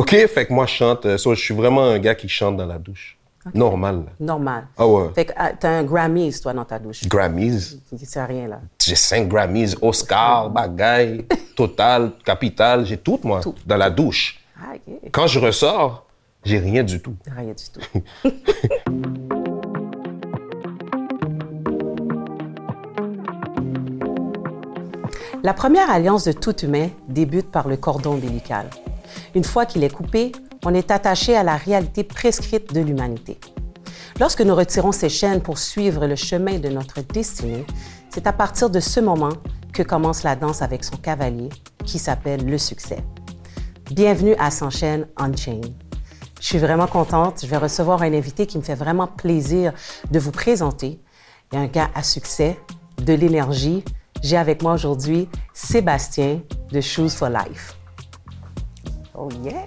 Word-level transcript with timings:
OK, 0.00 0.10
fait 0.26 0.46
que 0.46 0.52
moi, 0.52 0.66
je 0.66 0.72
chante. 0.74 1.06
euh, 1.06 1.16
so, 1.18 1.34
je 1.34 1.40
suis 1.40 1.54
vraiment 1.54 1.84
un 1.84 1.98
gars 2.00 2.14
qui 2.16 2.28
chante 2.28 2.56
dans 2.56 2.66
la 2.66 2.78
douche. 2.78 3.16
Normal. 3.54 3.96
là. 4.06 4.12
Normal. 4.20 4.66
Ah 4.76 4.86
ouais. 4.88 5.10
Fait 5.14 5.26
que 5.26 5.32
ah, 5.36 5.52
t'as 5.52 5.68
un 5.70 5.84
Grammys, 5.84 6.40
toi, 6.40 6.52
dans 6.54 6.64
ta 6.64 6.78
douche. 6.78 7.06
Grammys? 7.06 7.78
C'est 8.02 8.24
rien, 8.24 8.48
là. 8.48 8.60
J'ai 8.82 8.94
cinq 8.96 9.28
Grammys, 9.28 9.74
Oscar, 9.82 10.48
bagaille, 10.50 11.26
Total, 11.54 12.10
Capital. 12.24 12.86
J'ai 12.86 12.96
tout, 12.96 13.20
moi, 13.22 13.40
Tout. 13.40 13.54
dans 13.66 13.76
la 13.76 13.90
douche. 13.90 14.40
Ah, 14.58 14.72
OK. 14.74 15.10
Quand 15.12 15.26
je 15.26 15.38
ressors, 15.38 16.06
j'ai 16.42 16.58
rien 16.58 16.82
du 16.82 17.00
tout. 17.00 17.14
Rien 17.36 17.52
du 17.52 17.64
tout. 17.70 18.30
La 25.42 25.52
première 25.52 25.90
alliance 25.90 26.24
de 26.24 26.32
tout 26.32 26.56
humain 26.64 26.88
débute 27.08 27.50
par 27.50 27.68
le 27.68 27.76
cordon 27.76 28.12
ombilical. 28.12 28.66
Une 29.34 29.44
fois 29.44 29.66
qu'il 29.66 29.84
est 29.84 29.92
coupé, 29.92 30.32
on 30.64 30.74
est 30.74 30.90
attaché 30.90 31.36
à 31.36 31.42
la 31.42 31.56
réalité 31.56 32.04
prescrite 32.04 32.72
de 32.72 32.80
l'humanité. 32.80 33.38
Lorsque 34.20 34.42
nous 34.42 34.54
retirons 34.54 34.92
ces 34.92 35.08
chaînes 35.08 35.40
pour 35.40 35.58
suivre 35.58 36.06
le 36.06 36.16
chemin 36.16 36.58
de 36.58 36.68
notre 36.68 37.00
destinée, 37.00 37.66
c'est 38.10 38.26
à 38.26 38.32
partir 38.32 38.70
de 38.70 38.80
ce 38.80 39.00
moment 39.00 39.32
que 39.72 39.82
commence 39.82 40.22
la 40.22 40.36
danse 40.36 40.62
avec 40.62 40.84
son 40.84 40.96
cavalier, 40.96 41.48
qui 41.84 41.98
s'appelle 41.98 42.48
le 42.48 42.58
succès. 42.58 42.98
Bienvenue 43.90 44.36
à 44.38 44.50
S'enchaîne 44.50 45.08
Unchained. 45.16 45.74
Je 46.40 46.46
suis 46.46 46.58
vraiment 46.58 46.86
contente. 46.86 47.40
Je 47.42 47.46
vais 47.46 47.56
recevoir 47.56 48.02
un 48.02 48.12
invité 48.12 48.46
qui 48.46 48.58
me 48.58 48.62
fait 48.62 48.74
vraiment 48.74 49.06
plaisir 49.06 49.72
de 50.10 50.18
vous 50.18 50.30
présenter. 50.30 51.00
Il 51.50 51.56
y 51.56 51.58
a 51.58 51.62
un 51.62 51.66
gars 51.66 51.90
à 51.94 52.02
succès, 52.02 52.58
de 53.02 53.14
l'énergie. 53.14 53.84
J'ai 54.22 54.36
avec 54.36 54.62
moi 54.62 54.74
aujourd'hui 54.74 55.28
Sébastien 55.52 56.40
de 56.70 56.80
Shoes 56.80 57.10
for 57.10 57.28
Life. 57.28 57.76
Oh 59.16 59.28
yeah! 59.44 59.66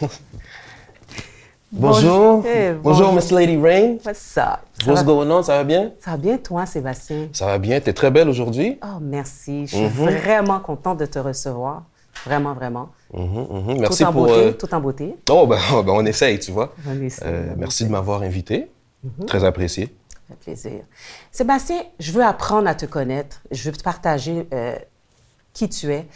Bonjour. 1.72 2.44
Bonjour, 2.82 3.12
Miss 3.12 3.30
Lady 3.30 3.56
Rain. 3.56 3.98
What's 4.04 4.36
up? 4.36 4.60
What's 4.86 5.04
going 5.04 5.30
on? 5.30 5.42
Ça 5.42 5.58
va 5.58 5.64
bien? 5.64 5.92
ça 6.00 6.12
va 6.12 6.16
bien, 6.16 6.38
toi, 6.38 6.66
Sébastien? 6.66 7.28
Ça 7.32 7.46
va 7.46 7.58
bien. 7.58 7.80
T'es 7.80 7.92
très 7.92 8.10
belle 8.10 8.28
aujourd'hui? 8.28 8.78
Oh, 8.82 8.98
merci. 9.00 9.66
Je 9.66 9.76
suis 9.76 9.86
vraiment 9.86 10.58
contente 10.58 10.98
de 10.98 11.06
te 11.06 11.18
recevoir. 11.18 11.84
Vraiment, 12.24 12.54
vraiment. 12.54 12.88
Mhm, 13.12 13.46
mhm. 13.50 13.78
Merci 13.80 14.02
tout 14.02 14.08
en 14.08 14.12
pour. 14.12 14.26
beauté, 14.26 14.40
euh, 14.40 14.52
tout 14.52 14.74
en 14.74 14.80
beauté. 14.80 15.16
Oh, 15.30 15.46
ben, 15.46 15.58
oh, 15.72 15.82
ben, 15.84 15.92
on 15.92 16.04
essaye, 16.06 16.38
tu 16.40 16.50
vois. 16.50 16.72
On 16.88 17.00
essaye, 17.00 17.28
Euh, 17.28 17.52
on 17.54 17.58
merci 17.58 17.84
de 17.84 17.90
m'avoir 17.90 18.22
invité. 18.22 18.70
Très 19.28 19.44
apprécié. 19.44 19.94
Ça 20.10 20.18
fait 20.30 20.52
plaisir. 20.52 20.80
Sébastien, 21.30 21.82
je 22.00 22.10
veux 22.10 22.24
apprendre 22.24 22.66
à 22.68 22.74
te 22.74 22.86
connaître. 22.86 23.40
Je 23.52 23.70
veux 23.70 23.76
te 23.76 23.82
partager 23.84 24.48
euh, 24.52 24.76
qui 25.52 25.68
tu 25.68 25.92
es. 25.92 26.06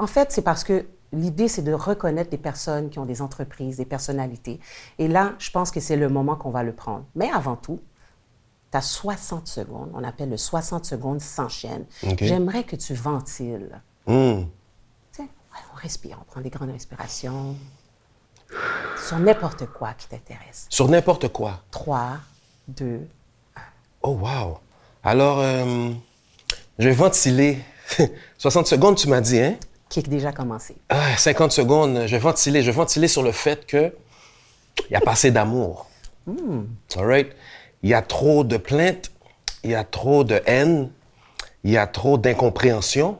En 0.00 0.06
fait, 0.06 0.32
c'est 0.32 0.40
parce 0.40 0.64
que 0.64 0.86
l'idée, 1.12 1.46
c'est 1.46 1.60
de 1.60 1.74
reconnaître 1.74 2.30
les 2.32 2.38
personnes 2.38 2.88
qui 2.88 2.98
ont 2.98 3.04
des 3.04 3.20
entreprises, 3.20 3.76
des 3.76 3.84
personnalités. 3.84 4.58
Et 4.98 5.08
là, 5.08 5.34
je 5.38 5.50
pense 5.50 5.70
que 5.70 5.78
c'est 5.78 5.96
le 5.96 6.08
moment 6.08 6.36
qu'on 6.36 6.50
va 6.50 6.62
le 6.62 6.72
prendre. 6.72 7.04
Mais 7.14 7.30
avant 7.30 7.56
tout, 7.56 7.80
tu 8.72 8.78
as 8.78 8.80
60 8.80 9.46
secondes. 9.46 9.90
On 9.92 10.02
appelle 10.02 10.30
le 10.30 10.38
60 10.38 10.86
secondes 10.86 11.20
sans 11.20 11.50
chaîne. 11.50 11.84
OK. 12.02 12.16
J'aimerais 12.22 12.64
que 12.64 12.76
tu 12.76 12.94
ventiles. 12.94 13.82
Hmm. 14.06 14.44
Ouais, 15.18 15.26
on 15.74 15.76
respire, 15.76 16.16
on 16.18 16.24
prend 16.24 16.40
des 16.40 16.48
grandes 16.48 16.70
respirations. 16.70 17.56
Sur 19.06 19.18
n'importe 19.18 19.66
quoi 19.66 19.92
qui 19.92 20.08
t'intéresse. 20.08 20.66
Sur 20.70 20.88
n'importe 20.88 21.28
quoi? 21.28 21.60
3, 21.72 22.18
2, 22.68 23.06
Oh, 24.02 24.12
wow. 24.12 24.60
Alors, 25.04 25.40
euh, 25.40 25.90
je 26.78 26.88
vais 26.88 26.94
ventiler. 26.94 27.58
60 28.38 28.66
secondes, 28.66 28.96
tu 28.96 29.08
m'as 29.08 29.20
dit, 29.20 29.38
hein? 29.38 29.56
Qui 29.90 29.98
est 29.98 30.08
déjà 30.08 30.32
commencé. 30.32 30.76
Ah, 30.88 31.16
50 31.16 31.52
secondes, 31.52 32.06
je 32.06 32.12
vais 32.12 32.18
ventiler. 32.18 32.62
Je 32.62 32.70
vais 32.70 32.76
ventiler 32.76 33.08
sur 33.08 33.22
le 33.22 33.32
fait 33.32 33.66
que 33.66 33.92
il 34.88 34.92
n'y 34.92 34.96
a 34.96 35.00
pas 35.00 35.12
assez 35.12 35.30
d'amour. 35.30 35.90
All 36.96 37.04
right? 37.04 37.32
Il 37.82 37.90
y 37.90 37.94
a 37.94 38.00
trop 38.00 38.44
de 38.44 38.56
plaintes, 38.56 39.10
il 39.64 39.70
y 39.70 39.74
a 39.74 39.84
trop 39.84 40.22
de 40.24 40.40
haine, 40.46 40.90
il 41.64 41.72
y 41.72 41.76
a 41.76 41.86
trop 41.86 42.16
d'incompréhension. 42.16 43.18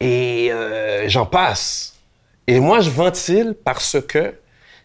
Et 0.00 0.52
euh, 0.52 1.08
j'en 1.08 1.26
passe. 1.26 1.94
Et 2.46 2.60
moi, 2.60 2.80
je 2.80 2.90
ventile 2.90 3.56
parce 3.64 3.96
que 4.06 4.34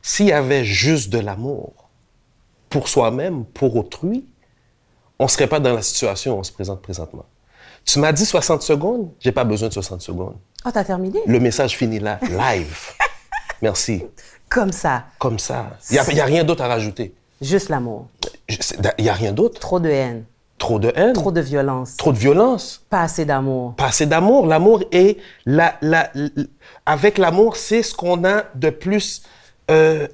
s'il 0.01 0.27
y 0.27 0.31
avait 0.31 0.63
juste 0.63 1.09
de 1.09 1.19
l'amour 1.19 1.89
pour 2.69 2.87
soi-même, 2.87 3.43
pour 3.43 3.75
autrui, 3.75 4.25
on 5.17 5.25
ne 5.25 5.29
serait 5.29 5.47
pas 5.47 5.59
dans 5.59 5.73
la 5.73 5.81
situation 5.81 6.37
où 6.37 6.39
on 6.39 6.43
se 6.43 6.53
présente 6.53 6.81
présentement. 6.81 7.25
Tu 7.83 7.99
m'as 7.99 8.13
dit 8.13 8.25
60 8.25 8.61
secondes, 8.61 9.11
j'ai 9.19 9.33
pas 9.33 9.43
besoin 9.43 9.67
de 9.67 9.73
60 9.73 10.01
secondes. 10.01 10.37
Oh, 10.65 10.69
t'as 10.73 10.83
terminé? 10.83 11.19
Le 11.25 11.39
message 11.39 11.77
finit 11.77 11.99
là, 11.99 12.19
live. 12.21 12.77
Merci. 13.61 14.03
Comme 14.49 14.71
ça. 14.71 15.05
Comme 15.19 15.39
ça. 15.39 15.77
Il 15.89 15.93
n'y 16.13 16.19
a, 16.19 16.25
rien 16.25 16.43
d'autre 16.43 16.63
à 16.63 16.67
rajouter. 16.67 17.13
Juste 17.41 17.69
l'amour. 17.69 18.07
Il 18.47 18.57
n'y 19.03 19.09
a 19.09 19.13
rien 19.13 19.31
d'autre? 19.31 19.59
Trop 19.59 19.79
de 19.79 19.89
haine. 19.89 20.23
Trop 20.57 20.77
de 20.77 20.91
haine, 20.93 21.13
Trop 21.13 21.21
trop, 21.23 21.31
de 21.31 21.39
violence. 21.39 21.95
de 21.95 22.11
violence, 22.11 22.83
Pas 22.89 23.03
assez 23.03 23.23
d'amour. 23.23 23.75
pas 23.75 23.85
assez 23.85 24.05
d'amour. 24.05 24.45
L'amour 24.45 24.83
est... 24.91 25.17
La, 25.45 25.75
la, 25.81 26.11
l- 26.15 26.31
avec 26.85 27.17
l'amour, 27.17 27.55
c'est 27.55 27.81
ce 27.81 27.93
qu'on 27.95 28.25
a 28.25 28.43
de 28.55 28.69
plus 28.69 29.23
euh, 29.71 30.05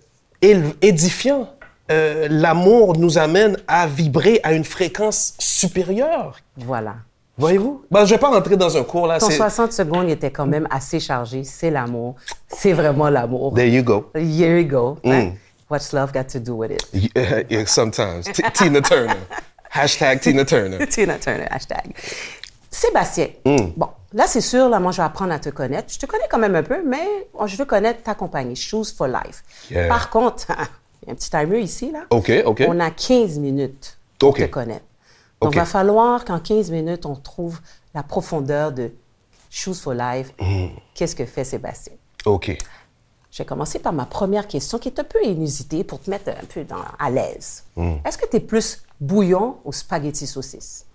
édifiant. 0.43 1.49
Euh, 1.91 2.27
l'amour 2.29 2.95
nous 2.95 3.17
amène 3.17 3.57
à 3.67 3.87
vibrer 3.87 4.39
à 4.43 4.53
une 4.53 4.65
fréquence 4.65 5.33
supérieure. 5.39 6.37
Voilà. 6.57 6.97
Voyez-vous? 7.37 7.83
Ben, 7.91 8.05
je 8.05 8.13
vais 8.13 8.19
pas 8.19 8.29
rentrer 8.29 8.55
dans 8.55 8.77
un 8.77 8.83
cours 8.83 9.07
là. 9.07 9.19
Ton 9.19 9.29
c'est- 9.29 9.35
60 9.35 9.73
secondes 9.73 10.05
il 10.07 10.11
était 10.11 10.31
quand 10.31 10.45
même 10.45 10.67
assez 10.71 10.99
chargé. 10.99 11.43
C'est 11.43 11.69
l'amour. 11.69 12.15
C'est 12.47 12.71
vraiment 12.73 13.09
l'amour. 13.09 13.53
There 13.53 13.67
you 13.67 13.83
go. 13.83 14.09
Here 14.15 14.55
we 14.57 14.65
go. 14.67 14.97
Mm. 15.03 15.31
What's 15.69 15.91
love 15.93 16.13
got 16.13 16.25
to 16.31 16.39
do 16.39 16.53
with 16.53 16.71
it? 16.71 16.87
Yeah, 17.15 17.41
yeah, 17.49 17.65
sometimes. 17.65 18.25
Tina 18.53 18.81
Turner. 18.81 19.17
Hashtag 19.71 20.21
Tina 20.21 20.45
Turner. 20.45 20.85
Tina 20.89 21.17
Turner, 21.17 21.47
hashtag. 21.51 21.93
Sébastien, 22.71 23.27
Mm. 23.45 23.71
bon, 23.75 23.87
là, 24.13 24.25
c'est 24.27 24.41
sûr, 24.41 24.67
là, 24.69 24.79
moi, 24.79 24.91
je 24.91 24.97
vais 24.97 25.03
apprendre 25.03 25.33
à 25.33 25.39
te 25.39 25.49
connaître. 25.49 25.91
Je 25.93 25.99
te 25.99 26.05
connais 26.05 26.25
quand 26.29 26.37
même 26.37 26.55
un 26.55 26.63
peu, 26.63 26.81
mais 26.85 27.27
je 27.45 27.55
veux 27.57 27.65
connaître 27.65 28.03
ta 28.03 28.13
compagnie, 28.15 28.55
Shoes 28.55 28.85
for 28.97 29.07
Life. 29.07 29.43
Yeah. 29.71 29.87
Par 29.87 30.09
contre, 30.09 30.45
il 31.01 31.07
y 31.07 31.09
a 31.09 31.11
un 31.11 31.15
petit 31.15 31.29
timer 31.29 31.59
ici, 31.59 31.91
là. 31.91 32.01
OK, 32.09 32.31
OK. 32.45 32.63
On 32.67 32.79
a 32.79 32.91
15 32.91 33.39
minutes 33.39 33.97
pour 34.19 34.33
te 34.35 34.43
connaître. 34.45 34.83
Donc, 35.41 35.53
il 35.53 35.57
va 35.57 35.65
falloir 35.65 36.25
qu'en 36.25 36.39
15 36.39 36.71
minutes, 36.71 37.05
on 37.05 37.15
trouve 37.15 37.59
la 37.93 38.03
profondeur 38.03 38.71
de 38.71 38.91
Shoes 39.49 39.75
for 39.75 39.93
Life. 39.93 40.31
Mm. 40.39 40.67
Qu'est-ce 40.93 41.15
que 41.15 41.25
fait 41.25 41.43
Sébastien? 41.43 41.93
OK. 42.25 42.57
Je 43.31 43.37
vais 43.39 43.45
commencer 43.45 43.79
par 43.79 43.91
ma 43.93 44.05
première 44.05 44.47
question 44.47 44.79
qui 44.79 44.87
est 44.87 44.97
un 44.99 45.03
peu 45.03 45.21
inusitée 45.23 45.83
pour 45.83 45.99
te 45.99 46.09
mettre 46.09 46.29
un 46.29 46.45
peu 46.51 46.63
dans- 46.63 46.77
à 46.97 47.09
l'aise. 47.09 47.65
Mm. 47.75 47.95
Est-ce 48.05 48.17
que 48.17 48.27
tu 48.29 48.37
es 48.37 48.39
plus 48.39 48.81
bouillon 48.99 49.57
ou 49.65 49.73
spaghetti 49.73 50.25
saucisse? 50.25 50.85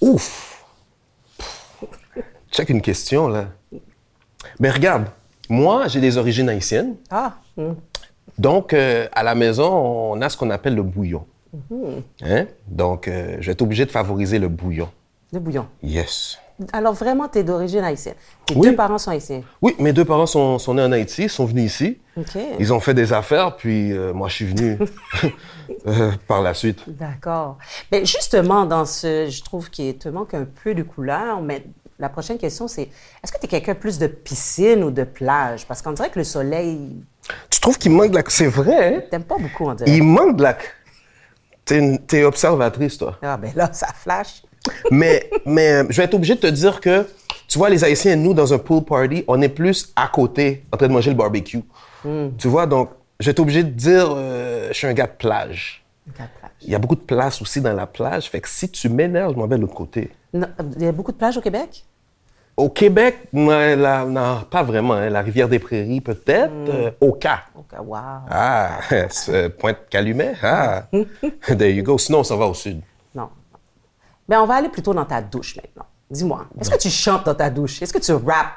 Ouf! 0.00 0.64
Check 2.50 2.70
une 2.70 2.80
question, 2.82 3.28
là. 3.28 3.46
Mais 4.58 4.70
regarde, 4.70 5.06
moi, 5.48 5.88
j'ai 5.88 6.00
des 6.00 6.16
origines 6.16 6.48
haïtiennes. 6.48 6.96
Ah, 7.10 7.34
hum. 7.56 7.76
Donc, 8.38 8.72
euh, 8.72 9.08
à 9.12 9.22
la 9.22 9.34
maison, 9.34 9.68
on 10.12 10.20
a 10.22 10.28
ce 10.28 10.36
qu'on 10.36 10.50
appelle 10.50 10.74
le 10.74 10.82
bouillon. 10.82 11.26
Hein? 12.22 12.46
Donc, 12.66 13.08
euh, 13.08 13.36
je 13.40 13.46
vais 13.46 13.52
être 13.52 13.62
obligé 13.62 13.84
de 13.86 13.90
favoriser 13.90 14.38
le 14.38 14.48
bouillon. 14.48 14.88
le 15.32 15.40
bouillon. 15.40 15.66
Yes. 15.82 16.38
Alors 16.72 16.92
vraiment, 16.94 17.28
tu 17.28 17.38
es 17.38 17.44
d'origine 17.44 17.84
haïtienne. 17.84 18.16
Tes 18.46 18.54
Oui. 18.56 18.70
deux 18.70 18.74
parents 18.76 18.98
sont 18.98 19.12
haïtiens. 19.12 19.42
Oui, 19.62 19.76
mes 19.78 19.92
deux 19.92 20.04
parents 20.04 20.26
sont, 20.26 20.58
sont 20.58 20.74
nés 20.74 20.82
en 20.82 20.90
Haïti, 20.90 21.28
sont 21.28 21.44
venus 21.44 21.66
ici. 21.66 21.98
Ils 22.58 22.72
ont 22.72 22.80
fait 22.80 22.94
des 22.94 23.12
affaires, 23.12 23.54
puis 23.56 23.92
euh, 23.92 24.12
moi, 24.12 24.26
je 24.28 24.34
suis 24.34 24.44
venu 24.46 24.76
euh, 25.86 26.10
par 26.26 26.42
la 26.42 26.54
suite. 26.54 26.80
D'accord. 26.88 27.58
Mais 27.92 28.04
justement, 28.04 28.66
dans 28.66 28.84
ce, 28.84 29.28
je 29.30 29.42
trouve 29.44 29.70
qu'il 29.70 29.96
te 29.98 30.08
manque 30.08 30.34
un 30.34 30.46
peu 30.64 30.74
de 30.74 30.82
couleur, 30.82 31.40
mais 31.40 31.64
la 32.00 32.08
prochaine 32.08 32.38
question, 32.38 32.66
c'est 32.66 32.82
est-ce 33.22 33.30
que 33.30 33.38
tu 33.38 33.44
es 33.44 33.48
quelqu'un 33.48 33.74
plus 33.76 33.98
de 33.98 34.08
piscine 34.08 34.82
ou 34.82 34.90
de 34.90 35.04
plage? 35.04 35.64
Parce 35.66 35.80
qu'on 35.80 35.92
dirait 35.92 36.10
que 36.10 36.18
le 36.18 36.24
soleil, 36.24 36.96
Tu 37.50 37.60
trouves 37.60 37.78
qu'il 37.78 37.92
manque 37.92 38.10
de 38.10 38.16
la... 38.16 38.22
C'est 38.26 38.46
vrai, 38.46 38.94
hein? 38.96 39.02
t'aimes 39.10 39.24
pas 39.24 39.36
beaucoup, 39.38 39.64
on 39.68 39.74
dirait. 39.74 39.90
Il 39.90 40.02
manque 40.02 40.36
de 40.36 40.42
la... 40.42 40.56
T'es 41.68 41.98
t'es 42.06 42.24
observatrice, 42.24 42.96
toi. 42.96 43.18
Ah, 43.20 43.36
ben 43.36 43.52
là, 43.54 43.70
ça 43.74 43.88
flash. 43.88 44.42
mais, 44.90 45.28
mais 45.44 45.72
euh, 45.72 45.84
je 45.90 45.96
vais 45.98 46.04
être 46.04 46.14
obligé 46.14 46.34
de 46.34 46.40
te 46.40 46.46
dire 46.46 46.80
que, 46.80 47.06
tu 47.46 47.58
vois, 47.58 47.68
les 47.68 47.84
Haïtiens, 47.84 48.16
nous, 48.16 48.32
dans 48.32 48.54
un 48.54 48.58
pool 48.58 48.82
party, 48.84 49.22
on 49.28 49.42
est 49.42 49.50
plus 49.50 49.92
à 49.94 50.08
côté, 50.08 50.64
en 50.72 50.78
train 50.78 50.88
de 50.88 50.92
manger 50.94 51.10
le 51.10 51.16
barbecue. 51.16 51.60
Tu 52.38 52.48
vois, 52.48 52.66
donc, 52.66 52.90
je 53.20 53.26
vais 53.26 53.32
être 53.32 53.40
obligé 53.40 53.64
de 53.64 53.68
dire, 53.70 54.06
euh, 54.16 54.68
je 54.68 54.72
suis 54.72 54.86
un 54.86 54.94
gars 54.94 55.06
de 55.06 55.12
plage. 55.18 55.84
La 56.18 56.24
plage. 56.26 56.50
Il 56.62 56.70
y 56.70 56.74
a 56.74 56.78
beaucoup 56.78 56.94
de 56.94 57.00
place 57.00 57.42
aussi 57.42 57.60
dans 57.60 57.74
la 57.74 57.86
plage, 57.86 58.30
fait 58.30 58.40
que 58.40 58.48
si 58.48 58.70
tu 58.70 58.88
m'énerves, 58.88 59.34
je 59.34 59.38
m'en 59.38 59.46
vais 59.46 59.56
de 59.56 59.60
l'autre 59.60 59.74
côté. 59.74 60.10
Non, 60.32 60.48
Il 60.76 60.82
y 60.84 60.86
a 60.86 60.92
beaucoup 60.92 61.12
de 61.12 61.18
plages 61.18 61.36
au 61.36 61.42
Québec? 61.42 61.84
Au 62.58 62.68
Québec, 62.70 63.16
la- 63.32 64.04
non, 64.04 64.42
pas 64.50 64.64
vraiment. 64.64 64.94
hein. 64.94 65.08
La 65.10 65.20
rivière 65.22 65.48
des 65.48 65.60
Prairies, 65.60 66.00
peut-être. 66.00 66.50
euh, 66.68 66.90
au 67.00 67.12
cas. 67.12 67.42
OK, 67.54 67.72
wow. 67.84 67.96
Ah, 68.28 68.80
c'est 69.10 69.48
Pointe-Calumet. 69.50 70.34
Ah, 70.42 70.86
there 71.46 71.70
you 71.70 71.84
go. 71.84 71.96
Sinon, 71.98 72.24
ça 72.24 72.34
va 72.34 72.46
au 72.46 72.54
sud. 72.54 72.80
Non. 73.14 73.28
Ben, 74.28 74.40
on 74.40 74.46
va 74.46 74.56
aller 74.56 74.68
plutôt 74.70 74.92
dans 74.92 75.04
ta 75.04 75.22
douche 75.22 75.54
maintenant. 75.56 75.86
Dis-moi, 76.10 76.46
est-ce 76.60 76.70
que 76.70 76.78
tu 76.78 76.90
chantes 76.90 77.24
dans 77.26 77.34
ta 77.36 77.48
douche? 77.48 77.80
Est-ce 77.80 77.92
que 77.92 77.98
tu 78.00 78.10
rappes? 78.12 78.54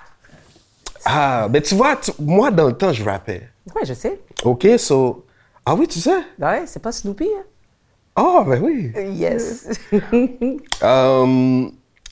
Ah, 1.05 1.47
mais 1.51 1.61
tu 1.61 1.75
vois, 1.75 1.95
tu- 1.97 2.11
moi, 2.19 2.49
dans 2.49 2.67
le 2.67 2.73
temps, 2.73 2.91
je 2.91 3.03
rappais. 3.03 3.49
Oui, 3.75 3.81
je 3.85 3.93
sais. 3.93 4.19
OK, 4.43 4.67
so... 4.79 5.25
Ah 5.63 5.75
oui, 5.75 5.87
tu 5.87 5.99
sais? 5.99 6.23
Ouais, 6.39 6.63
c'est 6.65 6.81
pas 6.81 6.91
Snoopy. 6.91 7.25
Hein? 7.37 7.43
Ah, 8.15 8.43
ben 8.47 8.59
oui. 8.63 8.91
Yes. 9.13 9.67
Euh, 10.81 11.67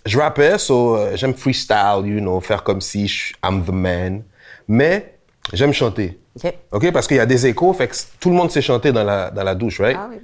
je 0.05 0.17
rappais, 0.19 0.57
so, 0.57 0.95
euh, 0.97 1.15
j'aime 1.15 1.33
freestyle, 1.33 2.03
you 2.05 2.19
know, 2.19 2.39
faire 2.39 2.63
comme 2.63 2.81
si 2.81 3.07
je- 3.07 3.33
I'm 3.43 3.63
the 3.63 3.69
man. 3.71 4.23
Mais 4.67 5.15
j'aime 5.53 5.73
chanter. 5.73 6.19
OK. 6.35 6.53
OK? 6.71 6.91
Parce 6.91 7.07
qu'il 7.07 7.17
y 7.17 7.19
a 7.19 7.25
des 7.25 7.45
échos, 7.47 7.73
fait 7.73 7.87
que 7.87 7.95
tout 8.19 8.29
le 8.29 8.35
monde 8.35 8.51
sait 8.51 8.61
chanter 8.61 8.91
dans 8.91 9.03
la, 9.03 9.29
dans 9.31 9.43
la 9.43 9.55
douche, 9.55 9.79
right? 9.81 9.97
Ah 9.99 10.07
oui. 10.09 10.17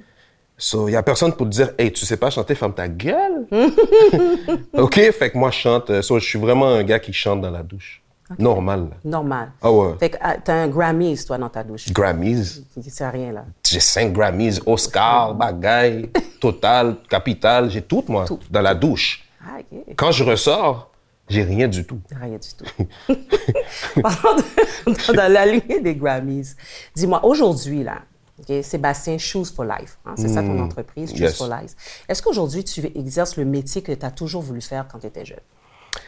So, 0.58 0.88
il 0.88 0.92
y 0.92 0.96
a 0.96 1.02
personne 1.02 1.32
pour 1.34 1.46
te 1.46 1.50
dire, 1.50 1.70
hey, 1.76 1.92
tu 1.92 2.06
sais 2.06 2.16
pas 2.16 2.30
chanter, 2.30 2.54
ferme 2.54 2.72
ta 2.72 2.88
gueule. 2.88 3.46
OK? 4.72 4.94
Fait 5.12 5.30
que 5.30 5.36
moi, 5.38 5.50
je 5.50 5.58
chante. 5.58 5.90
euh, 5.90 6.00
So, 6.02 6.18
je 6.18 6.24
suis 6.24 6.38
vraiment 6.38 6.68
un 6.68 6.82
gars 6.82 6.98
qui 6.98 7.12
chante 7.12 7.40
dans 7.42 7.50
la 7.50 7.62
douche. 7.62 8.02
Normal. 8.38 8.88
Normal. 9.04 9.52
Ah 9.62 9.70
ouais. 9.70 9.92
Fait 10.00 10.10
que 10.10 10.16
ah, 10.20 10.34
t'as 10.42 10.54
un 10.54 10.66
Grammys, 10.68 11.24
toi, 11.24 11.38
dans 11.38 11.48
ta 11.48 11.62
douche. 11.62 11.92
Grammys? 11.92 12.64
C'est 12.88 13.08
rien, 13.08 13.30
là. 13.32 13.44
J'ai 13.64 13.78
cinq 13.78 14.12
Grammys, 14.12 14.58
Oscar, 14.66 15.32
bagaille, 15.36 16.10
Total, 16.40 16.96
Capital. 17.08 17.70
J'ai 17.70 17.82
tout, 17.82 18.02
moi, 18.08 18.24
dans 18.50 18.62
la 18.62 18.74
douche. 18.74 19.22
Ah, 19.46 19.58
OK. 19.60 19.94
Quand 19.96 20.10
je 20.12 20.24
ressors, 20.24 20.90
j'ai 21.28 21.42
rien 21.44 21.68
du 21.68 21.84
tout. 21.84 22.00
Rien 22.20 22.38
du 22.38 22.48
tout. 22.56 22.64
Parlons 24.02 24.36
de- 24.36 25.16
dans 25.16 25.32
la 25.32 25.46
lignée 25.46 25.80
des 25.80 25.94
Grammys. 25.94 26.56
Dis-moi, 26.94 27.24
aujourd'hui, 27.24 27.82
là, 27.84 27.98
OK, 28.38 28.52
Sébastien, 28.62 29.18
Shoes 29.18 29.46
for 29.46 29.64
Life, 29.64 29.98
hein, 30.04 30.14
c'est 30.16 30.28
ça 30.28 30.42
ton 30.42 30.58
entreprise, 30.60 31.10
Shoes 31.10 31.16
Hmm. 31.18 31.22
Yes. 31.22 31.36
for 31.38 31.48
Life. 31.48 31.74
Est-ce 32.08 32.22
qu'aujourd'hui, 32.22 32.64
tu 32.64 32.84
exerces 32.94 33.36
le 33.36 33.44
métier 33.44 33.82
que 33.82 33.92
tu 33.92 34.04
as 34.04 34.10
toujours 34.10 34.42
voulu 34.42 34.60
faire 34.60 34.86
quand 34.88 34.98
tu 34.98 35.06
étais 35.06 35.24
jeune? 35.24 35.40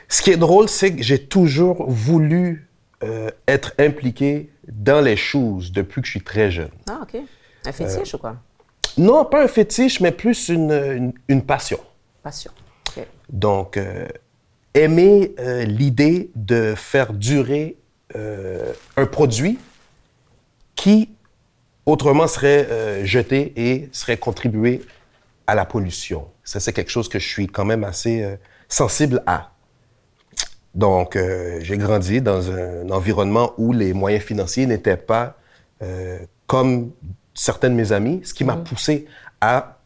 Ce 0.09 0.21
qui 0.23 0.31
est 0.31 0.37
drôle, 0.37 0.69
c'est 0.69 0.95
que 0.95 1.03
j'ai 1.03 1.27
toujours 1.27 1.85
voulu 1.89 2.69
euh, 3.03 3.31
être 3.47 3.73
impliqué 3.79 4.51
dans 4.71 5.01
les 5.01 5.17
choses 5.17 5.73
depuis 5.73 6.01
que 6.03 6.07
je 6.07 6.13
suis 6.13 6.23
très 6.25 6.51
jeune. 6.51 6.71
Ah, 6.89 7.01
OK. 7.03 7.21
Un 7.65 7.73
fétiche 7.73 8.15
ou 8.15 8.19
quoi? 8.19 8.37
Non, 8.99 9.25
pas 9.25 9.45
un 9.45 9.49
fétiche, 9.49 10.01
mais 10.01 10.13
plus 10.13 10.49
une, 10.49 10.71
une, 10.73 11.13
une 11.29 11.43
passion. 11.43 11.79
Passion. 12.23 12.51
Donc, 13.29 13.77
euh, 13.77 14.07
aimer 14.75 15.35
euh, 15.39 15.65
l'idée 15.65 16.31
de 16.35 16.75
faire 16.77 17.13
durer 17.13 17.77
euh, 18.17 18.73
un 18.97 19.07
produit 19.07 19.59
qui, 20.75 21.11
autrement, 21.87 22.27
serait 22.27 23.05
jeté 23.05 23.53
et 23.57 23.89
serait 23.93 24.17
contribué 24.17 24.83
à 25.47 25.55
la 25.55 25.65
pollution. 25.65 26.29
Ça, 26.45 26.61
c'est 26.61 26.73
quelque 26.73 26.91
chose 26.91 27.09
que 27.09 27.19
je 27.19 27.27
suis 27.27 27.47
quand 27.47 27.65
même 27.65 27.85
assez 27.85 28.39
sensible 28.69 29.23
à. 29.27 29.51
Donc, 30.75 31.17
euh, 31.17 31.59
j'ai 31.63 31.77
grandi 31.77 32.21
dans 32.21 32.51
un 32.51 32.89
environnement 32.91 33.53
où 33.59 33.73
les 33.73 33.93
moyens 33.93 34.23
financiers 34.23 34.67
n'étaient 34.67 34.97
pas 34.97 35.37
euh, 35.83 36.19
comme 36.47 36.93
certains 37.35 37.71
de 37.71 37.75
mes 37.75 37.93
amis, 37.93 38.21
ce 38.25 38.35
qui 38.35 38.45
m'a 38.45 38.57
poussé 38.57 39.07
à 39.41 39.79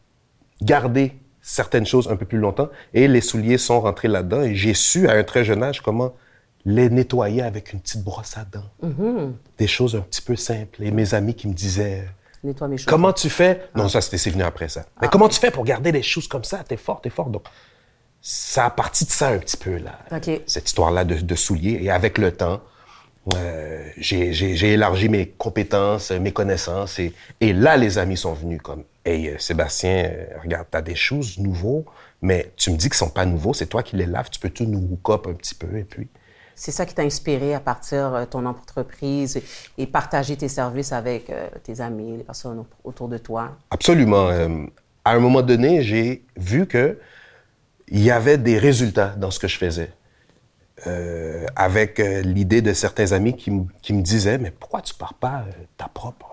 garder 0.61 1.13
certaines 1.43 1.85
choses 1.85 2.07
un 2.09 2.15
peu 2.15 2.25
plus 2.25 2.39
longtemps. 2.39 2.69
Et 2.95 3.07
les 3.07 3.21
souliers 3.21 3.59
sont 3.59 3.81
rentrés 3.81 4.07
là-dedans. 4.07 4.41
Et 4.41 4.55
j'ai 4.55 4.73
su 4.73 5.07
à 5.07 5.11
un 5.11 5.23
très 5.23 5.43
jeune 5.43 5.61
âge 5.61 5.81
comment 5.81 6.13
les 6.65 6.89
nettoyer 6.89 7.43
avec 7.43 7.73
une 7.73 7.81
petite 7.81 8.03
brosse 8.03 8.37
à 8.37 8.45
dents. 8.45 9.33
Des 9.59 9.67
choses 9.67 9.95
un 9.95 10.01
petit 10.01 10.21
peu 10.21 10.35
simples. 10.35 10.81
Et 10.81 10.89
mes 10.89 11.13
amis 11.13 11.35
qui 11.35 11.47
me 11.47 11.53
disaient... 11.53 12.07
Nettoie 12.43 12.67
mes 12.67 12.77
choses. 12.77 12.85
Comment 12.85 13.13
tu 13.13 13.29
fais? 13.29 13.69
Non, 13.75 13.87
ça, 13.87 14.01
c'était 14.01 14.17
c'est 14.17 14.29
venu 14.29 14.43
après 14.43 14.69
ça. 14.69 14.85
Mais 15.01 15.09
comment 15.09 15.29
tu 15.29 15.39
fais 15.39 15.51
pour 15.51 15.63
garder 15.63 15.91
des 15.91 16.01
choses 16.01 16.27
comme 16.27 16.43
ça? 16.43 16.63
T'es 16.67 16.77
fort, 16.77 17.01
t'es 17.01 17.09
fort. 17.09 17.29
Donc, 17.29 17.43
ça 18.21 18.65
a 18.65 18.69
parti 18.69 19.05
de 19.05 19.11
ça 19.11 19.27
un 19.29 19.37
petit 19.37 19.57
peu, 19.57 19.77
là. 19.77 19.99
OK. 20.11 20.41
Cette 20.45 20.67
histoire-là 20.67 21.03
de, 21.03 21.15
de 21.15 21.35
souliers. 21.35 21.79
Et 21.81 21.91
avec 21.91 22.17
le 22.17 22.31
temps, 22.31 22.61
euh, 23.35 23.89
j'ai 23.97 24.73
élargi 24.73 25.09
mes 25.09 25.27
compétences, 25.29 26.11
euh, 26.11 26.19
mes 26.19 26.31
connaissances. 26.33 26.99
Et, 26.99 27.13
et 27.39 27.53
là, 27.53 27.77
les 27.77 27.97
amis 27.97 28.17
sont 28.17 28.33
venus 28.33 28.61
comme, 28.61 28.83
hey, 29.05 29.29
euh, 29.29 29.37
Sébastien, 29.37 30.05
euh, 30.05 30.25
regarde, 30.43 30.67
t'as 30.69 30.81
des 30.81 30.95
choses 30.95 31.37
nouveaux, 31.39 31.85
mais 32.21 32.51
tu 32.57 32.71
me 32.71 32.77
dis 32.77 32.87
qu'ils 32.89 32.95
sont 32.95 33.09
pas 33.09 33.25
nouveaux, 33.25 33.53
c'est 33.53 33.67
toi 33.67 33.83
qui 33.83 33.95
les 33.95 34.05
laves, 34.05 34.29
tu 34.29 34.39
peux-tu 34.39 34.67
nous 34.67 34.79
hook 34.79 35.09
up 35.09 35.27
un 35.27 35.33
petit 35.33 35.55
peu? 35.55 35.77
Et 35.77 35.83
puis, 35.83 36.07
C'est 36.55 36.71
ça 36.71 36.85
qui 36.85 36.93
t'a 36.93 37.03
inspiré 37.03 37.53
à 37.55 37.59
partir 37.59 38.11
de 38.19 38.25
ton 38.25 38.45
entreprise 38.45 39.41
et, 39.77 39.87
partager 39.87 40.37
tes 40.37 40.49
services 40.49 40.91
avec 40.91 41.29
euh, 41.29 41.49
tes 41.63 41.81
amis, 41.81 42.17
les 42.17 42.23
personnes 42.23 42.59
au- 42.59 42.67
autour 42.89 43.07
de 43.09 43.17
toi? 43.17 43.57
Absolument. 43.71 44.29
Euh, 44.29 44.65
à 45.05 45.13
un 45.13 45.19
moment 45.19 45.41
donné, 45.41 45.81
j'ai 45.81 46.23
vu 46.37 46.67
que 46.67 46.99
il 47.87 48.01
y 48.01 48.11
avait 48.11 48.37
des 48.37 48.57
résultats 48.57 49.09
dans 49.17 49.31
ce 49.31 49.39
que 49.39 49.47
je 49.47 49.57
faisais. 49.57 49.91
Euh, 50.85 51.45
avec 51.55 51.99
euh, 52.01 52.21
l'idée 52.23 52.61
de 52.61 52.73
certains 52.73 53.13
amis 53.13 53.35
qui, 53.37 53.51
me 53.51 54.01
disaient, 54.01 54.37
mais 54.37 54.51
pourquoi 54.51 54.81
tu 54.81 54.93
pars 54.93 55.13
pas 55.13 55.45
euh, 55.47 55.51
ta 55.77 55.87
propre 55.87 56.27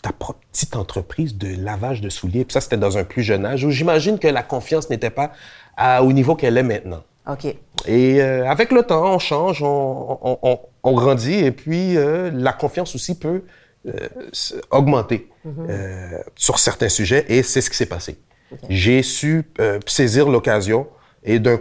ta 0.00 0.10
propre 0.12 0.38
petite 0.52 0.76
entreprise 0.76 1.36
de 1.36 1.48
lavage 1.62 2.00
de 2.00 2.08
souliers? 2.08 2.44
Puis 2.46 2.52
ça, 2.54 2.60
c'était 2.62 2.78
dans 2.78 2.96
un 2.96 3.04
plus 3.04 3.22
jeune 3.22 3.44
âge 3.44 3.62
où 3.64 3.70
j'imagine 3.70 4.18
que 4.18 4.28
la 4.28 4.42
confiance 4.42 4.88
n'était 4.88 5.10
pas 5.10 5.32
à- 5.76 6.02
au 6.02 6.12
niveau 6.14 6.34
qu'elle 6.34 6.56
est 6.56 6.62
maintenant. 6.62 7.02
OK. 7.30 7.44
Et 7.86 8.22
euh, 8.22 8.48
avec 8.50 8.70
le 8.72 8.82
temps, 8.84 9.14
on 9.14 9.18
change, 9.18 9.62
on, 9.62 10.18
on- 10.22 10.38
on- 10.42 10.60
on 10.82 10.92
grandit, 10.94 11.38
et 11.44 11.50
puis 11.52 11.96
euh, 11.98 12.30
la 12.32 12.52
confiance 12.54 12.94
aussi 12.94 13.18
peut 13.18 13.42
euh, 13.86 13.92
augmenter 14.70 15.28
euh, 15.68 16.18
sur 16.36 16.58
certains 16.58 16.88
sujets, 16.88 17.24
et 17.28 17.42
c'est 17.42 17.60
ce 17.60 17.68
qui 17.68 17.76
s'est 17.76 17.84
passé. 17.86 18.18
J'ai 18.70 19.02
su 19.02 19.44
saisir 19.86 20.28
l'occasion, 20.28 20.86
et 21.24 21.38
d'un- 21.40 21.58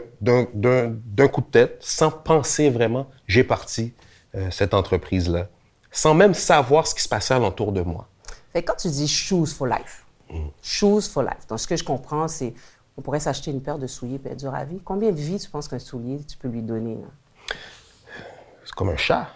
coup 1.27 1.41
de 1.41 1.45
tête, 1.51 1.77
sans 1.79 2.11
penser 2.11 2.69
vraiment, 2.69 3.07
j'ai 3.27 3.43
parti 3.43 3.93
euh, 4.35 4.49
cette 4.51 4.73
entreprise-là, 4.73 5.47
sans 5.91 6.13
même 6.13 6.33
savoir 6.33 6.87
ce 6.87 6.95
qui 6.95 7.01
se 7.01 7.09
passait 7.09 7.33
alentour 7.33 7.71
de 7.71 7.81
moi. 7.81 8.07
Fait 8.51 8.63
quand 8.63 8.75
tu 8.75 8.89
dis 8.89 9.07
shoes 9.07 9.45
for 9.47 9.67
life, 9.67 10.05
shoes 10.61 11.01
for 11.01 11.23
life, 11.23 11.47
donc 11.47 11.59
ce 11.59 11.67
que 11.67 11.75
je 11.75 11.83
comprends, 11.83 12.27
c'est 12.27 12.53
on 12.97 13.01
pourrait 13.01 13.19
s'acheter 13.19 13.49
une 13.51 13.61
paire 13.61 13.79
de 13.79 13.87
souliers 13.87 14.19
et 14.25 14.29
être 14.29 14.45
à 14.53 14.65
vie. 14.65 14.79
Combien 14.83 15.11
de 15.11 15.15
vies 15.17 15.39
tu 15.39 15.49
penses 15.49 15.67
qu'un 15.67 15.79
soulier, 15.79 16.19
tu 16.27 16.37
peux 16.37 16.47
lui 16.47 16.61
donner? 16.61 16.97
C'est 18.65 18.73
comme 18.75 18.89
un 18.89 18.97
chat. 18.97 19.29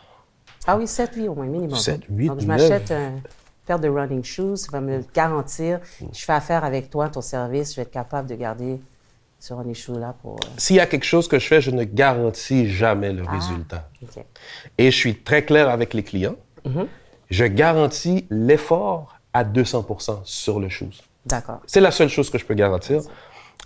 Ah 0.67 0.77
oui, 0.77 0.87
sept 0.87 1.15
vies 1.15 1.27
au 1.27 1.33
moins, 1.35 1.45
minimum. 1.45 1.77
Sept, 1.77 2.01
huit, 2.09 2.27
Donc, 2.27 2.39
je 2.41 2.45
m'achète 2.45 2.91
une 2.91 3.21
paire 3.65 3.79
de 3.79 3.87
running 3.87 4.23
shoes, 4.23 4.57
ça 4.57 4.67
va 4.71 4.81
me 4.81 5.01
garantir. 5.13 5.79
Je 6.13 6.23
fais 6.23 6.33
affaire 6.33 6.63
avec 6.63 6.89
toi, 6.89 7.09
ton 7.09 7.21
service, 7.21 7.71
je 7.71 7.77
vais 7.77 7.81
être 7.83 7.91
capable 7.91 8.27
de 8.29 8.35
garder 8.35 8.79
ce 9.39 9.53
running 9.53 9.75
shoe-là 9.75 10.15
pour... 10.21 10.35
euh, 10.35 10.47
S'il 10.57 10.75
y 10.77 10.79
a 10.79 10.85
quelque 10.87 11.05
chose 11.05 11.27
que 11.27 11.39
je 11.39 11.47
fais, 11.47 11.61
je 11.61 11.71
ne 11.71 11.83
garantis 11.83 12.69
jamais 12.69 13.13
le 13.13 13.23
résultat. 13.23 13.89
OK. 14.03 14.23
Et 14.77 14.91
je 14.91 14.95
suis 14.95 15.15
très 15.15 15.43
clair 15.43 15.69
avec 15.69 15.93
les 15.93 16.03
clients. 16.03 16.35
Je 17.29 17.45
garantis 17.45 18.25
l'effort 18.29 19.15
à 19.33 19.43
200% 19.43 20.19
sur 20.23 20.59
le 20.59 20.69
shoes. 20.69 21.01
D'accord. 21.25 21.59
C'est 21.65 21.81
la 21.81 21.91
seule 21.91 22.09
chose 22.09 22.29
que 22.29 22.37
je 22.37 22.45
peux 22.45 22.53
garantir. 22.55 23.01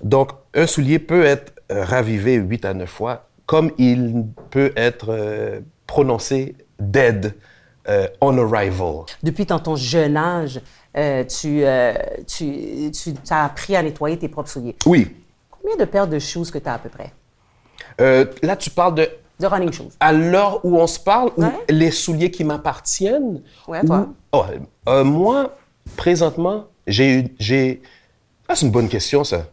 Donc, 0.03 0.31
un 0.53 0.67
soulier 0.67 0.99
peut 0.99 1.23
être 1.25 1.53
euh, 1.71 1.83
ravivé 1.83 2.35
8 2.35 2.65
à 2.65 2.73
9 2.73 2.89
fois, 2.89 3.27
comme 3.45 3.71
il 3.77 4.25
peut 4.49 4.71
être 4.75 5.09
euh, 5.09 5.61
prononcé 5.87 6.55
dead 6.79 7.35
euh, 7.87 8.07
on 8.19 8.37
arrival. 8.37 9.05
Depuis 9.23 9.45
dans 9.45 9.59
ton 9.59 9.75
jeune 9.75 10.15
âge, 10.17 10.59
tu, 10.93 11.63
tu, 12.27 12.91
tu 12.91 13.13
as 13.29 13.45
appris 13.45 13.75
à 13.75 13.81
nettoyer 13.81 14.17
tes 14.19 14.27
propres 14.27 14.49
souliers. 14.49 14.75
Oui. 14.85 15.15
Combien 15.71 15.85
de 15.85 15.89
paires 15.89 16.07
de 16.07 16.19
shoes 16.19 16.51
que 16.51 16.57
tu 16.57 16.67
as 16.67 16.73
à 16.73 16.79
peu 16.79 16.89
près? 16.89 17.13
Euh, 17.99 18.25
là, 18.41 18.55
tu 18.55 18.69
parles 18.69 18.95
de 18.95 19.09
De 19.39 19.47
running 19.47 19.71
shoes. 19.71 19.89
à 19.99 20.11
l'heure 20.13 20.63
où 20.65 20.77
on 20.77 20.87
se 20.87 20.99
parle, 20.99 21.31
ou 21.37 21.43
les 21.69 21.91
souliers 21.91 22.31
qui 22.31 22.43
m'appartiennent. 22.43 23.41
Ouais, 23.67 23.81
toi. 23.85 23.99
ou- 24.09 24.15
Oh, 24.33 24.43
euh, 24.89 25.03
moi, 25.03 25.55
présentement, 25.97 26.65
j'ai 26.87 27.13
eu. 27.19 27.35
j'ai- 27.39 27.81
Ah, 28.47 28.55
c'est 28.55 28.65
une 28.65 28.71
bonne 28.71 28.89
question, 28.89 29.23
ça. 29.23 29.45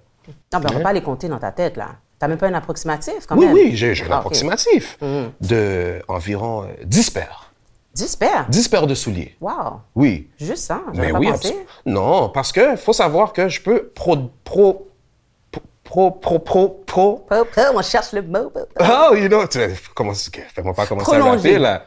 Non, 0.52 0.60
mais 0.60 0.66
on 0.66 0.72
ne 0.72 0.74
va 0.78 0.80
pas 0.80 0.92
les 0.92 1.02
compter 1.02 1.28
dans 1.28 1.38
ta 1.38 1.52
tête, 1.52 1.76
là. 1.76 1.86
Tu 1.90 2.16
n'as 2.24 2.28
même 2.28 2.38
pas 2.38 2.48
un 2.48 2.54
approximatif, 2.54 3.26
quand 3.28 3.36
Oui, 3.36 3.46
même? 3.46 3.54
oui, 3.54 3.70
j'ai 3.76 3.94
j'ai 3.94 4.04
un 4.04 4.08
Ah, 4.10 4.18
approximatif 4.18 4.98
de 5.40 6.02
environ 6.08 6.64
euh, 6.64 6.66
10 6.84 7.10
paires. 7.10 7.52
10 7.94 8.16
paires? 8.16 8.46
10 8.48 8.68
paires 8.68 8.86
de 8.86 8.94
souliers. 8.94 9.36
Wow! 9.40 9.80
Oui. 9.94 10.28
Juste 10.38 10.64
ça? 10.64 10.80
Mais 10.94 11.10
pas 11.12 11.18
oui, 11.18 11.30
pensé. 11.30 11.56
Non, 11.86 12.28
parce 12.28 12.52
que 12.52 12.76
faut 12.76 12.92
savoir 12.92 13.32
que 13.32 13.48
je 13.48 13.60
peux 13.62 13.90
pro. 13.94 14.16
pro. 14.44 14.87
Pro. 15.88 16.10
pro. 16.10 16.38
pro. 16.38 16.68
pro. 16.86 17.16
Po, 17.28 17.44
po, 17.44 17.60
on 17.74 17.82
cherche 17.82 18.12
le 18.12 18.22
mot. 18.22 18.50
po, 18.50 18.60
po. 18.74 18.84
Oh, 18.84 19.14
you 19.14 19.28
know, 19.28 19.46
tu- 19.46 19.58
comment, 19.94 20.12
fais-moi 20.14 20.74
pas 20.74 20.86
commencer 20.86 21.10
à 21.10 21.18
Prolonger. 21.18 21.48
rapper, 21.54 21.58
là. 21.58 21.84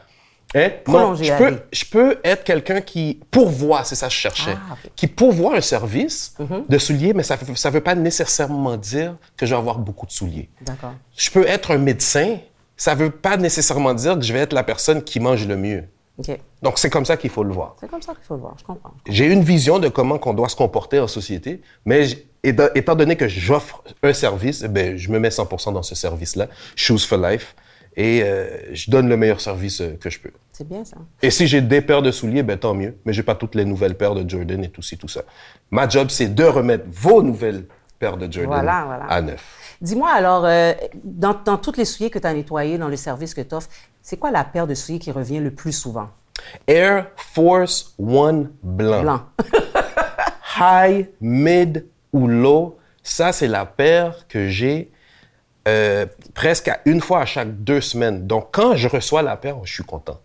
Hein? 0.54 0.68
Non, 0.86 0.92
Prolonger 0.92 1.24
je 1.24 1.32
peux, 1.34 1.58
je 1.72 1.84
peux 1.86 2.18
être 2.22 2.44
quelqu'un 2.44 2.82
qui 2.82 3.20
pourvoit, 3.30 3.84
c'est 3.84 3.94
ça 3.94 4.08
que 4.08 4.12
je 4.12 4.18
cherchais, 4.18 4.54
Ah, 4.70 4.74
qui 4.94 5.06
pourvoit 5.06 5.56
un 5.56 5.60
service 5.62 6.34
Mhm. 6.38 6.64
de 6.68 6.78
souliers, 6.78 7.14
mais 7.14 7.22
ça 7.22 7.36
ne 7.40 7.70
veut 7.70 7.80
pas 7.80 7.94
nécessairement 7.94 8.76
dire 8.76 9.16
que 9.36 9.46
je 9.46 9.54
vais 9.54 9.58
avoir 9.58 9.78
beaucoup 9.78 10.04
de 10.04 10.12
souliers. 10.12 10.50
D'accord. 10.60 10.92
Je 11.16 11.30
peux 11.30 11.46
être 11.48 11.70
un 11.70 11.78
médecin, 11.78 12.36
ça 12.76 12.94
ne 12.94 13.00
veut 13.00 13.10
pas 13.10 13.38
nécessairement 13.38 13.94
dire 13.94 14.16
que 14.18 14.24
je 14.24 14.32
vais 14.34 14.40
être 14.40 14.52
la 14.52 14.62
personne 14.64 15.02
qui 15.02 15.20
mange 15.20 15.46
le 15.46 15.56
mieux. 15.56 15.84
OK. 16.18 16.38
Donc, 16.60 16.78
c'est 16.78 16.90
comme 16.90 17.06
ça 17.06 17.16
qu'il 17.16 17.30
faut 17.30 17.44
le 17.44 17.54
voir. 17.54 17.76
C'est 17.80 17.88
comme 17.90 18.02
ça 18.02 18.12
qu'il 18.12 18.24
faut 18.24 18.34
le 18.34 18.40
voir, 18.40 18.54
je 18.58 18.64
comprends. 18.64 18.92
J'ai 19.08 19.24
une 19.26 19.42
vision 19.42 19.78
de 19.78 19.88
comment 19.88 20.18
qu'on 20.18 20.34
doit 20.34 20.50
se 20.50 20.56
comporter 20.56 21.00
en 21.00 21.08
société, 21.08 21.62
mais 21.86 22.04
j- 22.44 22.50
étant 22.50 22.68
étant 22.74 22.94
donné 22.94 23.16
que 23.16 23.28
j'offre 23.28 23.82
un 24.02 24.12
service, 24.12 24.62
eh 24.64 24.68
ben, 24.68 24.96
je 24.96 25.10
me 25.10 25.18
mets 25.18 25.28
100% 25.30 25.72
dans 25.72 25.82
ce 25.82 25.94
service-là, 25.94 26.48
Shoes 26.76 26.98
for 27.00 27.18
Life. 27.18 27.54
et 27.96 28.22
euh, 28.24 28.74
je 28.74 28.90
donne 28.90 29.08
le 29.08 29.16
meilleur 29.16 29.40
service 29.40 29.80
euh, 29.82 29.96
que 30.00 30.08
je 30.10 30.18
peux. 30.18 30.30
C'est 30.52 30.66
bien 30.66 30.84
ça. 30.84 30.96
Et 31.22 31.30
si 31.30 31.46
j'ai 31.46 31.60
des 31.60 31.80
paires 31.82 32.02
de 32.02 32.10
souliers, 32.10 32.42
ben 32.42 32.58
tant 32.58 32.74
mieux. 32.74 32.96
Mais 33.04 33.12
j'ai 33.12 33.22
pas 33.22 33.34
toutes 33.34 33.54
les 33.54 33.64
nouvelles 33.64 33.96
paires 33.96 34.14
de 34.14 34.28
Jordan 34.28 34.62
et 34.64 34.70
tout 34.70 34.82
ci, 34.82 34.96
tout 34.96 35.08
ça. 35.08 35.22
Ma 35.70 35.88
job, 35.88 36.08
c'est 36.10 36.34
de 36.34 36.44
remettre 36.44 36.84
vos 36.90 37.22
nouvelles 37.22 37.66
paires 37.98 38.16
de 38.16 38.30
Jordan 38.32 38.46
Voilà, 38.48 38.84
voilà. 38.86 39.04
à 39.06 39.20
neuf. 39.20 39.76
Dis-moi 39.80 40.10
alors, 40.10 40.44
euh, 40.46 40.72
dans, 41.04 41.34
dans 41.44 41.56
toutes 41.58 41.76
les 41.76 41.84
souliers 41.84 42.10
que 42.10 42.18
tu 42.18 42.26
as 42.26 42.32
nettoyés, 42.34 42.78
dans 42.78 42.88
le 42.88 42.96
service 42.96 43.34
que 43.34 43.40
tu 43.40 43.54
offres, 43.54 43.68
c'est 44.02 44.16
quoi 44.16 44.30
la 44.30 44.44
paire 44.44 44.66
de 44.66 44.74
souliers 44.74 44.98
qui 44.98 45.10
revient 45.10 45.38
le 45.40 45.50
plus 45.50 45.72
souvent? 45.72 46.08
Air 46.66 47.06
Force 47.16 47.94
One 47.98 48.50
blanc. 48.62 49.02
Blanc. 49.02 49.20
High, 50.58 51.08
mid 51.20 51.86
ou 52.12 52.28
low, 52.28 52.78
ça, 53.02 53.32
c'est 53.32 53.48
la 53.48 53.66
paire 53.66 54.26
que 54.28 54.48
j'ai 54.48 54.90
euh, 55.68 56.06
presque 56.34 56.68
à 56.68 56.80
une 56.84 57.00
fois 57.00 57.20
à 57.20 57.26
chaque 57.26 57.62
deux 57.62 57.80
semaines. 57.80 58.26
Donc, 58.26 58.48
quand 58.52 58.76
je 58.76 58.88
reçois 58.88 59.22
la 59.22 59.36
paire, 59.36 59.56
je 59.64 59.72
suis 59.72 59.84
content 59.84 60.20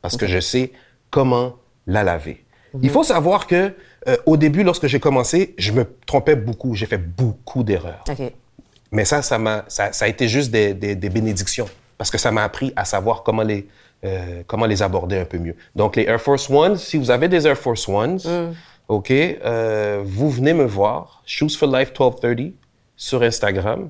parce 0.00 0.16
que 0.16 0.26
je 0.26 0.40
sais 0.40 0.72
comment 1.10 1.56
la 1.86 2.02
laver. 2.02 2.44
Il 2.80 2.90
faut 2.90 3.04
savoir 3.04 3.46
que 3.46 3.74
euh, 4.08 4.16
au 4.26 4.36
début, 4.36 4.62
lorsque 4.64 4.86
j'ai 4.86 4.98
commencé, 4.98 5.54
je 5.58 5.72
me 5.72 5.84
trompais 6.06 6.36
beaucoup. 6.36 6.74
J'ai 6.74 6.86
fait 6.86 6.98
beaucoup 6.98 7.62
d'erreurs. 7.62 8.04
Mais 8.90 9.04
ça, 9.04 9.22
ça, 9.22 9.38
m'a, 9.38 9.64
ça, 9.68 9.92
ça 9.92 10.06
a 10.06 10.08
été 10.08 10.26
juste 10.28 10.50
des, 10.50 10.74
des, 10.74 10.94
des 10.94 11.10
bénédictions 11.10 11.68
parce 11.98 12.10
que 12.10 12.18
ça 12.18 12.30
m'a 12.30 12.42
appris 12.44 12.72
à 12.76 12.84
savoir 12.84 13.22
comment 13.22 13.42
les, 13.42 13.68
euh, 14.04 14.42
comment 14.46 14.66
les 14.66 14.82
aborder 14.82 15.18
un 15.18 15.24
peu 15.24 15.38
mieux. 15.38 15.54
Donc, 15.76 15.96
les 15.96 16.04
Air 16.04 16.20
Force 16.20 16.50
One, 16.50 16.76
si 16.76 16.96
vous 16.98 17.10
avez 17.10 17.28
des 17.28 17.46
Air 17.46 17.56
Force 17.56 17.86
Ones, 17.88 18.18
OK, 18.92 19.10
euh, 19.10 20.02
vous 20.04 20.28
venez 20.30 20.52
me 20.52 20.64
voir, 20.66 21.22
Shoes 21.24 21.50
for 21.58 21.68
Life 21.68 21.90
1230 21.98 22.52
sur 22.96 23.22
Instagram. 23.22 23.88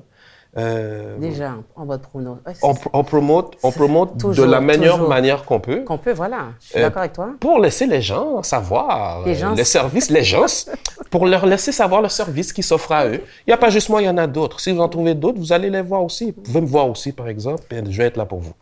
Euh, 0.55 1.17
Déjà, 1.17 1.55
en 1.75 1.85
votre 1.85 2.03
prono. 2.07 2.37
Ouais, 2.45 2.53
on, 2.61 2.73
on 2.93 3.03
promote, 3.03 3.57
on 3.63 3.71
promote 3.71 4.17
de 4.17 4.43
la 4.43 4.61
meilleure 4.61 4.93
toujours. 4.97 5.09
manière 5.09 5.45
qu'on 5.45 5.59
peut. 5.59 5.83
Qu'on 5.83 5.97
peut, 5.97 6.13
voilà. 6.13 6.49
Je 6.61 6.67
suis 6.67 6.77
Euh, 6.79 6.83
d'accord 6.83 6.99
avec 7.01 7.13
toi. 7.13 7.31
Pour 7.39 7.59
laisser 7.59 7.87
les 7.87 8.01
gens 8.01 8.43
savoir 8.43 9.25
Les 9.25 9.33
gens- 9.35 9.55
le 9.55 9.63
service, 9.63 10.09
les 10.11 10.23
gens, 10.23 10.45
pour 11.11 11.25
leur 11.25 11.45
laisser 11.47 11.71
savoir 11.71 12.01
le 12.03 12.09
service 12.09 12.53
qui 12.53 12.61
s'offre 12.63 12.91
à 12.91 13.07
eux. 13.07 13.21
Il 13.45 13.49
n'y 13.49 13.53
a 13.53 13.57
pas 13.57 13.71
juste 13.71 13.89
moi, 13.89 14.01
il 14.01 14.05
y 14.05 14.09
en 14.09 14.17
a 14.17 14.27
d'autres. 14.27 14.59
Si 14.59 14.71
vous 14.71 14.79
en 14.79 14.87
trouvez 14.89 15.15
d'autres, 15.15 15.39
vous 15.39 15.51
allez 15.51 15.71
les 15.71 15.81
voir 15.81 16.03
aussi. 16.03 16.31
Vous 16.31 16.41
pouvez 16.43 16.61
me 16.61 16.67
voir 16.67 16.87
aussi, 16.87 17.11
par 17.11 17.27
exemple, 17.27 17.63
et 17.71 17.83
je 17.91 17.97
vais 17.97 18.05
être 18.05 18.17
là 18.17 18.25
pour 18.25 18.39
vous. 18.39 18.53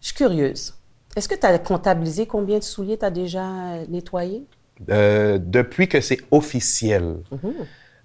Je 0.00 0.06
suis 0.06 0.16
curieuse. 0.16 0.72
Est-ce 1.16 1.28
que 1.28 1.34
tu 1.34 1.46
as 1.46 1.58
comptabilisé 1.58 2.26
combien 2.26 2.58
de 2.58 2.62
souliers 2.64 2.96
tu 2.96 3.04
as 3.04 3.10
déjà 3.10 3.42
nettoyés? 3.88 4.44
Euh, 4.90 5.38
depuis 5.40 5.88
que 5.88 6.00
c'est 6.00 6.18
officiel 6.30 7.16
Mhm. 7.30 7.54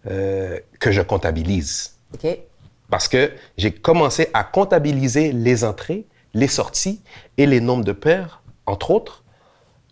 euh, 0.09 0.59
que 0.79 0.91
je 0.91 1.01
comptabilise. 1.01 1.95
OK. 2.13 2.37
Parce 2.89 3.07
que 3.07 3.31
j'ai 3.57 3.71
commencé 3.71 4.29
à 4.33 4.43
comptabiliser 4.43 5.31
les 5.33 5.63
entrées, 5.63 6.05
les 6.33 6.47
sorties 6.47 7.01
et 7.37 7.45
les 7.45 7.59
nombres 7.61 7.83
de 7.85 7.91
paires, 7.93 8.41
entre 8.65 8.91
autres, 8.91 9.23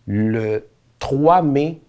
le 0.06 0.66
3 0.98 1.42
mai 1.42 1.80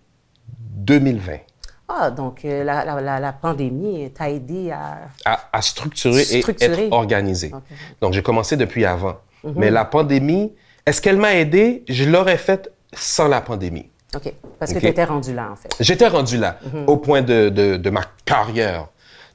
2020. 0.59 1.39
Ah, 1.87 2.09
donc 2.09 2.45
euh, 2.45 2.63
la, 2.63 2.85
la- 2.85 3.01
la- 3.01 3.19
la 3.19 3.33
pandémie 3.33 4.09
t'a 4.11 4.29
aidé 4.29 4.71
à... 4.71 5.09
à, 5.25 5.49
à 5.51 5.61
structurer, 5.61 6.23
Structurer. 6.23 6.83
et 6.83 6.85
être 6.87 6.93
organisé. 6.93 7.51
Donc, 7.99 8.13
j'ai 8.13 8.23
commencé 8.23 8.55
depuis 8.55 8.85
avant. 8.85 9.17
Mais 9.43 9.69
la 9.71 9.83
pandémie, 9.85 10.53
est-ce 10.85 11.01
qu'elle 11.01 11.17
m'a 11.17 11.35
aidé? 11.35 11.83
Je 11.89 12.05
l'aurais 12.05 12.37
faite 12.37 12.71
sans 12.93 13.27
la 13.27 13.41
pandémie. 13.41 13.89
OK. 14.15 14.33
Parce 14.59 14.73
que 14.73 14.79
tu 14.79 14.87
étais 14.87 15.03
rendu 15.05 15.33
là, 15.33 15.49
en 15.51 15.55
fait. 15.55 15.69
J'étais 15.79 16.07
rendu 16.07 16.37
là, 16.37 16.59
au 16.87 16.97
point 16.97 17.21
de, 17.21 17.49
de- 17.49 17.77
de 17.77 17.89
ma 17.89 18.01
carrière. 18.25 18.87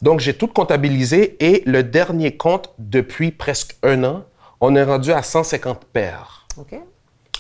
Donc, 0.02 0.20
j'ai 0.20 0.34
tout 0.36 0.48
comptabilisé 0.48 1.36
et 1.40 1.62
le 1.66 1.82
dernier 1.82 2.36
compte, 2.36 2.74
depuis 2.78 3.30
presque 3.32 3.76
un 3.82 4.04
an, 4.04 4.24
on 4.60 4.74
est 4.76 4.82
rendu 4.84 5.12
à 5.12 5.22
150 5.22 5.84
paires. 5.86 6.46
OK. 6.58 6.78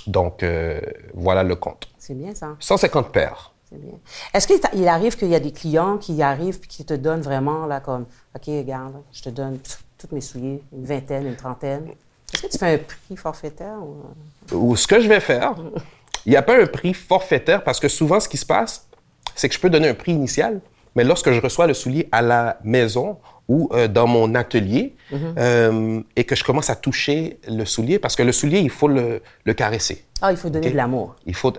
Donc, 0.06 0.42
euh, 0.42 0.80
voilà 1.14 1.42
le 1.42 1.56
compte. 1.56 1.88
C'est 1.98 2.14
bien 2.14 2.34
ça. 2.34 2.56
150 2.60 3.12
paires. 3.12 3.52
C'est 3.68 3.80
bien. 3.80 3.94
Est-ce 4.32 4.46
qu'il 4.46 4.88
arrive 4.88 5.16
qu'il 5.16 5.28
y 5.28 5.34
a 5.34 5.40
des 5.40 5.52
clients 5.52 5.98
qui 5.98 6.22
arrivent 6.22 6.60
et 6.62 6.66
qui 6.66 6.84
te 6.84 6.94
donnent 6.94 7.20
vraiment, 7.22 7.66
là, 7.66 7.80
comme, 7.80 8.06
OK, 8.34 8.44
regarde, 8.46 8.94
je 9.12 9.22
te 9.22 9.28
donne 9.28 9.58
toutes 9.98 10.12
mes 10.12 10.20
souliers, 10.20 10.62
une 10.72 10.84
vingtaine, 10.84 11.26
une 11.26 11.36
trentaine? 11.36 11.88
Est-ce 12.32 12.42
que 12.42 12.48
tu 12.48 12.58
fais 12.58 12.74
un 12.74 12.78
prix 12.78 13.16
forfaitaire? 13.16 13.76
Ou... 13.82 14.54
Ou 14.56 14.76
ce 14.76 14.86
que 14.86 15.00
je 15.00 15.08
vais 15.08 15.20
faire, 15.20 15.54
il 16.26 16.30
n'y 16.30 16.36
a 16.36 16.42
pas 16.42 16.60
un 16.60 16.66
prix 16.66 16.92
forfaitaire 16.92 17.64
parce 17.64 17.80
que 17.80 17.88
souvent, 17.88 18.20
ce 18.20 18.28
qui 18.28 18.36
se 18.36 18.44
passe, 18.46 18.86
c'est 19.34 19.48
que 19.48 19.54
je 19.54 19.60
peux 19.60 19.70
donner 19.70 19.88
un 19.88 19.94
prix 19.94 20.12
initial, 20.12 20.60
mais 20.94 21.04
lorsque 21.04 21.30
je 21.30 21.40
reçois 21.40 21.66
le 21.66 21.74
soulier 21.74 22.08
à 22.12 22.20
la 22.22 22.58
maison 22.64 23.18
ou 23.48 23.68
euh, 23.72 23.86
dans 23.86 24.06
mon 24.06 24.34
atelier 24.34 24.96
euh, 25.38 26.00
et 26.16 26.24
que 26.24 26.34
je 26.34 26.42
commence 26.44 26.68
à 26.70 26.74
toucher 26.76 27.38
le 27.48 27.64
soulier, 27.64 27.98
parce 27.98 28.16
que 28.16 28.22
le 28.24 28.32
soulier, 28.32 28.58
il 28.58 28.70
faut 28.70 28.88
le, 28.88 29.22
le 29.44 29.54
caresser. 29.54 30.04
Ah, 30.20 30.32
il 30.32 30.36
faut 30.36 30.50
donner 30.50 30.70
de 30.70 30.76
l'amour. 30.76 31.14
Il 31.26 31.34
faut... 31.34 31.52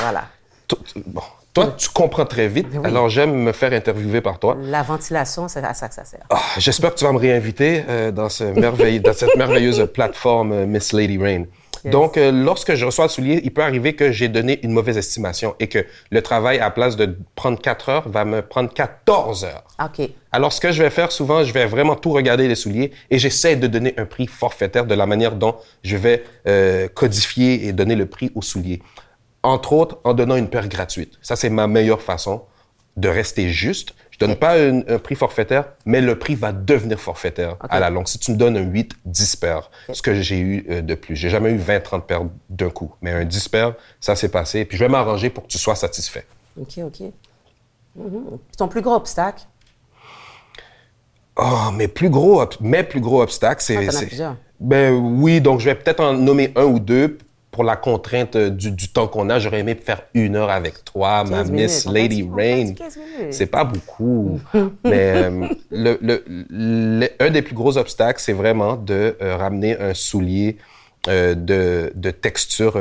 Voilà. 0.00 0.24
Tout- 0.68 0.78
Bon, 1.06 1.22
toi, 1.54 1.74
tu 1.76 1.88
comprends 1.88 2.24
très 2.26 2.48
vite, 2.48 2.68
Oui. 2.72 2.80
alors 2.84 3.08
j'aime 3.08 3.34
me 3.34 3.52
faire 3.52 3.72
interviewer 3.72 4.20
par 4.20 4.38
toi. 4.38 4.56
La 4.62 4.82
ventilation, 4.82 5.48
c'est 5.48 5.62
à 5.64 5.74
ça 5.74 5.88
que 5.88 5.94
ça 5.94 6.04
sert. 6.04 6.20
Ah, 6.30 6.40
J'espère 6.58 6.90
que 6.94 6.98
tu 7.00 7.04
vas 7.04 7.12
me 7.12 7.18
réinviter 7.18 7.84
euh, 7.88 8.10
dans, 8.12 8.28
ce 8.28 8.44
merveilleux- 8.44 9.00
dans 9.00 9.12
cette 9.12 9.34
merveilleuse 9.36 9.86
plateforme 9.94 10.64
Miss 10.66 10.92
Lady 10.92 11.18
Rain. 11.18 11.44
Yes. 11.84 11.92
Donc, 11.92 12.16
euh, 12.16 12.30
lorsque 12.30 12.74
je 12.74 12.84
reçois 12.86 13.06
le 13.06 13.10
soulier, 13.10 13.40
il 13.42 13.52
peut 13.52 13.62
arriver 13.62 13.94
que 13.94 14.12
j'ai 14.12 14.28
donné 14.28 14.60
une 14.62 14.70
mauvaise 14.72 14.96
estimation 14.96 15.54
et 15.58 15.68
que 15.68 15.84
le 16.10 16.22
travail, 16.22 16.58
à 16.58 16.70
place 16.70 16.96
de 16.96 17.16
prendre 17.34 17.60
4 17.60 17.88
heures, 17.88 18.08
va 18.08 18.24
me 18.24 18.42
prendre 18.42 18.72
14 18.72 19.44
heures. 19.44 19.64
OK. 19.82 20.08
Alors, 20.30 20.52
ce 20.52 20.60
que 20.60 20.70
je 20.70 20.82
vais 20.82 20.90
faire 20.90 21.10
souvent, 21.10 21.42
je 21.42 21.52
vais 21.52 21.66
vraiment 21.66 21.96
tout 21.96 22.12
regarder 22.12 22.46
les 22.46 22.54
souliers 22.54 22.92
et 23.10 23.18
j'essaie 23.18 23.56
de 23.56 23.66
donner 23.66 23.94
un 23.96 24.06
prix 24.06 24.26
forfaitaire 24.26 24.86
de 24.86 24.94
la 24.94 25.06
manière 25.06 25.34
dont 25.34 25.56
je 25.82 25.96
vais 25.96 26.24
euh, 26.46 26.88
codifier 26.88 27.66
et 27.66 27.72
donner 27.72 27.96
le 27.96 28.06
prix 28.06 28.30
aux 28.34 28.42
souliers. 28.42 28.80
Entre 29.42 29.72
autres, 29.72 29.98
en 30.04 30.14
donnant 30.14 30.36
une 30.36 30.48
paire 30.48 30.68
gratuite. 30.68 31.18
Ça, 31.20 31.34
c'est 31.34 31.50
ma 31.50 31.66
meilleure 31.66 32.00
façon 32.00 32.42
de 32.96 33.08
rester 33.08 33.48
juste. 33.48 33.94
Je 34.22 34.26
donne 34.28 34.36
pas 34.36 34.58
un, 34.58 34.80
un 34.86 34.98
prix 34.98 35.14
forfaitaire, 35.14 35.64
mais 35.84 36.00
le 36.00 36.18
prix 36.18 36.34
va 36.34 36.52
devenir 36.52 37.00
forfaitaire 37.00 37.56
à 37.60 37.80
la 37.80 37.90
longue. 37.90 38.06
Si 38.06 38.18
tu 38.18 38.30
me 38.32 38.36
donnes 38.36 38.56
un 38.56 38.62
8, 38.62 38.92
10 39.04 39.36
paires, 39.36 39.70
ce 39.92 40.00
que 40.02 40.20
j'ai 40.20 40.38
eu 40.38 40.66
euh, 40.70 40.80
de 40.82 40.94
plus. 40.94 41.16
J'ai 41.16 41.28
jamais 41.28 41.50
eu 41.50 41.56
20, 41.56 41.80
30 41.80 42.06
paires 42.06 42.22
d'un 42.48 42.70
coup. 42.70 42.94
Mais 43.02 43.10
un 43.10 43.24
10 43.24 43.48
paires, 43.48 43.74
ça 44.00 44.14
s'est 44.14 44.28
passé. 44.28 44.64
Puis 44.64 44.78
je 44.78 44.84
vais 44.84 44.90
m'arranger 44.90 45.30
pour 45.30 45.44
que 45.44 45.48
tu 45.48 45.58
sois 45.58 45.74
satisfait. 45.74 46.26
OK, 46.60 46.78
OK. 46.78 47.00
Mhm. 47.96 48.38
Ton 48.56 48.68
plus 48.68 48.80
gros 48.80 48.94
obstacle? 48.94 49.44
Oh, 51.36 51.70
mes 51.74 51.88
plus 51.88 52.10
gros, 52.10 52.44
mes 52.60 52.82
plus 52.82 53.00
gros 53.00 53.22
obstacles, 53.22 53.62
c'est. 53.62 54.20
Ah. 54.20 54.36
Ben 54.60 54.92
oui, 54.92 55.40
donc 55.40 55.60
je 55.60 55.64
vais 55.64 55.74
peut-être 55.74 56.00
en 56.00 56.12
nommer 56.12 56.52
un 56.56 56.64
ou 56.64 56.78
deux 56.78 57.18
pour 57.52 57.62
la 57.64 57.76
contrainte 57.76 58.34
euh, 58.34 58.50
du, 58.50 58.72
du 58.72 58.88
temps 58.88 59.06
qu'on 59.06 59.30
a. 59.30 59.38
J'aurais 59.38 59.60
aimé 59.60 59.76
faire 59.76 60.02
une 60.14 60.34
heure 60.36 60.50
avec 60.50 60.84
toi, 60.84 61.22
ma 61.22 61.36
15 61.38 61.50
minutes. 61.52 61.68
Miss 61.70 61.86
Lady 61.86 62.28
Rain. 62.34 62.64
dire 62.64 62.74
15 62.76 62.96
minutes. 62.96 63.34
C'est 63.34 63.46
pas 63.46 63.62
beaucoup, 63.64 64.40
mais 64.84 65.12
euh, 65.14 65.48
le, 65.70 65.98
le- 66.02 66.24
le- 66.26 67.08
un 67.20 67.30
des 67.30 67.42
plus 67.42 67.54
gros 67.54 67.76
obstacles, 67.76 68.20
c'est 68.20 68.32
vraiment 68.32 68.74
de 68.76 69.16
euh, 69.22 69.36
ramener 69.36 69.78
un 69.78 69.94
soulier 69.94 70.56
euh, 71.08 71.34
de, 71.36 71.92
de 71.94 72.10
texture 72.10 72.78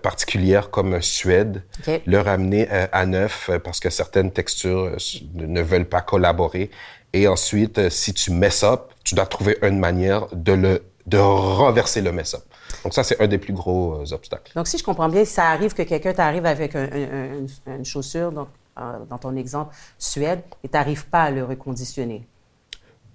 particulière 0.00 0.70
comme 0.70 0.94
un 0.94 1.02
suède, 1.02 1.62
le 2.06 2.18
ramener 2.18 2.66
à 2.70 3.04
neuf 3.04 3.50
parce 3.62 3.80
que 3.80 3.90
certaines 3.90 4.30
textures 4.30 4.96
ne 5.34 5.60
veulent 5.60 5.84
pas 5.84 6.00
collaborer. 6.00 6.70
Et 7.12 7.28
ensuite, 7.28 7.90
si 7.90 8.14
tu 8.14 8.30
mess 8.32 8.62
up, 8.64 8.80
tu 9.04 9.14
dois 9.14 9.26
trouver 9.26 9.58
une 9.60 9.78
manière 9.78 10.26
de 10.32 10.52
le 10.52 10.82
de 11.06 11.18
renverser 11.18 12.00
le 12.00 12.12
mess 12.12 12.34
up. 12.34 12.42
Donc 12.82 12.94
ça, 12.94 13.02
c'est 13.04 13.20
un 13.20 13.26
des 13.26 13.38
plus 13.38 13.52
gros 13.52 13.94
euh, 14.02 14.14
obstacles. 14.14 14.52
Donc, 14.54 14.66
si 14.66 14.78
je 14.78 14.84
comprends 14.84 15.08
bien, 15.08 15.24
ça 15.24 15.48
arrive 15.50 15.74
que 15.74 15.82
quelqu'un 15.82 16.12
t'arrive 16.12 16.46
avec 16.46 16.74
un- 16.74 16.84
un- 16.84 17.46
un- 17.66 17.76
une 17.76 17.84
chaussure, 17.84 18.32
donc, 18.32 18.48
euh, 18.78 18.82
dans 19.08 19.18
ton 19.18 19.36
exemple, 19.36 19.74
Suède, 19.98 20.40
et 20.62 20.68
tu 20.68 20.74
n'arrives 20.74 21.06
pas 21.06 21.24
à 21.24 21.30
le 21.30 21.44
reconditionner? 21.44 22.26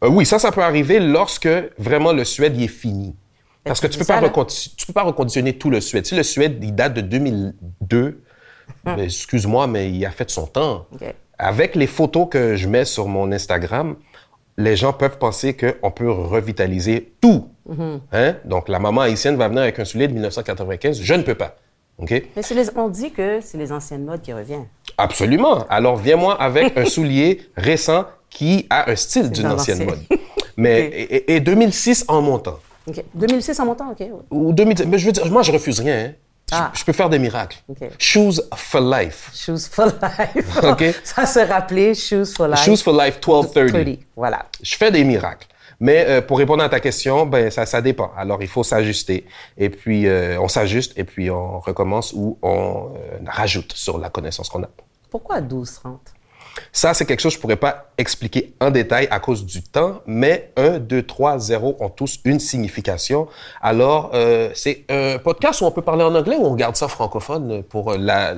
Euh, 0.03 0.07
oui, 0.09 0.25
ça, 0.25 0.39
ça 0.39 0.51
peut 0.51 0.63
arriver 0.63 0.99
lorsque 0.99 1.49
vraiment 1.77 2.13
le 2.13 2.23
suède 2.23 2.55
il 2.55 2.63
est 2.63 2.67
fini. 2.67 3.15
Parce 3.65 3.79
que 3.81 3.87
tu 3.87 3.99
peux, 3.99 4.05
pas 4.05 4.21
tu 4.77 4.85
peux 4.87 4.93
pas 4.93 5.03
reconditionner 5.03 5.57
tout 5.57 5.69
le 5.69 5.81
suède. 5.81 6.05
Si 6.05 6.15
le 6.15 6.23
suède, 6.23 6.57
il 6.63 6.73
date 6.73 6.93
de 6.93 7.01
2002, 7.01 8.23
ben, 8.85 8.99
excuse-moi, 8.99 9.67
mais 9.67 9.91
il 9.91 10.03
a 10.05 10.11
fait 10.11 10.29
son 10.29 10.47
temps. 10.47 10.85
Avec 11.37 11.75
les 11.75 11.87
photos 11.87 12.27
que 12.29 12.55
je 12.55 12.67
mets 12.67 12.85
sur 12.85 13.07
mon 13.07 13.31
Instagram, 13.31 13.95
les 14.59 14.75
gens 14.75 14.93
peuvent 14.93 15.17
penser 15.17 15.55
qu'on 15.55 15.89
peut 15.91 16.11
revitaliser 16.11 17.13
tout. 17.21 17.47
Hein? 18.11 18.35
Donc, 18.45 18.67
la 18.69 18.77
maman 18.79 19.01
haïtienne 19.01 19.35
va 19.37 19.47
venir 19.47 19.61
avec 19.63 19.79
un 19.79 19.85
soulier 19.85 20.07
de 20.07 20.13
1995. 20.13 20.99
Je 21.01 21.13
ne 21.13 21.23
peux 21.23 21.35
pas. 21.35 21.55
OK? 21.97 22.11
Mais 22.35 22.41
c'est 22.41 22.55
les- 22.55 22.69
on 22.77 22.89
dit 22.89 23.11
que 23.11 23.39
c'est 23.41 23.57
les 23.57 23.71
anciennes 23.71 24.05
modes 24.05 24.21
qui 24.21 24.33
reviennent. 24.33 24.67
Absolument. 24.97 25.65
Alors, 25.69 25.95
viens-moi 25.97 26.33
avec 26.41 26.77
un 26.77 26.85
soulier 26.85 27.41
récent 27.55 28.05
qui 28.29 28.67
a 28.69 28.89
un 28.91 28.95
style 28.95 29.31
d'une 29.31 29.47
ancienne 29.47 29.85
mode. 29.85 29.99
Mais, 30.57 30.81
et, 30.93 31.35
et 31.35 31.39
2006 31.39 32.05
en 32.07 32.21
montant. 32.21 32.59
OK. 32.87 33.03
2006 33.15 33.59
en 33.59 33.65
montant, 33.65 33.91
OK. 33.91 34.07
Ou 34.31 34.51
2000, 34.53 34.87
mais 34.87 34.97
je 34.97 35.05
veux 35.05 35.11
dire, 35.11 35.25
moi, 35.31 35.41
je 35.41 35.51
refuse 35.51 35.79
rien. 35.79 36.05
hein. 36.07 36.11
Je- 36.51 36.55
Ah. 36.55 36.71
Je, 36.73 36.83
peux 36.83 36.93
faire 36.93 37.09
des 37.09 37.19
miracles. 37.19 37.57
Shoes 37.97 38.41
for 38.55 38.81
life. 38.81 39.31
Shoes 39.33 39.67
for 39.71 39.85
life. 39.87 40.57
OK. 40.63 40.83
Ça 41.03 41.25
se 41.25 41.39
rappeler, 41.39 41.93
Shoes 41.95 42.25
for 42.35 42.47
life. 42.47 42.59
Shoes 42.63 42.77
for 42.83 42.93
life 42.93 43.15
1230. 43.25 43.71
30. 43.85 43.99
Voilà. 44.15 44.45
Je 44.61 44.75
fais 44.75 44.91
des 44.91 45.03
miracles. 45.03 45.47
Mais 45.81 46.05
euh, 46.09 46.21
pour 46.21 46.37
répondre 46.39 46.61
à 46.61 46.67
ta 46.67 46.79
question, 46.81 47.25
ben 47.25 47.49
ça, 47.49 47.65
ça 47.65 47.81
dépend. 47.81 48.11
Alors, 48.17 48.41
il 48.41 48.49
faut 48.49 48.63
s'ajuster. 48.63 49.25
Et 49.57 49.69
puis, 49.69 50.07
euh, 50.07 50.37
on 50.41 50.49
s'ajuste 50.49 50.91
et 50.97 51.05
puis 51.05 51.31
on 51.31 51.59
recommence 51.61 52.11
ou 52.13 52.37
on 52.41 52.91
euh, 52.95 53.17
rajoute 53.25 53.71
sur 53.73 53.97
la 53.97 54.09
connaissance 54.09 54.49
qu'on 54.49 54.63
a. 54.63 54.69
Pourquoi 55.09 55.39
12-30? 55.39 55.99
Ça, 56.71 56.93
c'est 56.93 57.05
quelque 57.05 57.19
chose 57.19 57.33
que 57.33 57.37
je 57.37 57.41
pourrais 57.41 57.55
pas 57.55 57.91
expliquer 57.97 58.53
en 58.59 58.71
détail 58.71 59.07
à 59.11 59.19
cause 59.19 59.45
du 59.45 59.63
temps, 59.63 60.01
mais 60.05 60.51
1, 60.57 60.79
2, 60.79 61.03
3, 61.03 61.39
0 61.39 61.77
ont 61.79 61.89
tous 61.89 62.19
une 62.25 62.39
signification. 62.39 63.27
Alors, 63.61 64.11
euh, 64.13 64.49
c'est 64.53 64.85
un 64.89 65.17
podcast 65.19 65.61
où 65.61 65.65
on 65.65 65.71
peut 65.71 65.81
parler 65.81 66.03
en 66.03 66.15
anglais 66.15 66.37
ou 66.37 66.45
on 66.45 66.55
garde 66.55 66.75
ça 66.75 66.87
francophone 66.87 67.63
pour 67.63 67.93
la, 67.93 68.35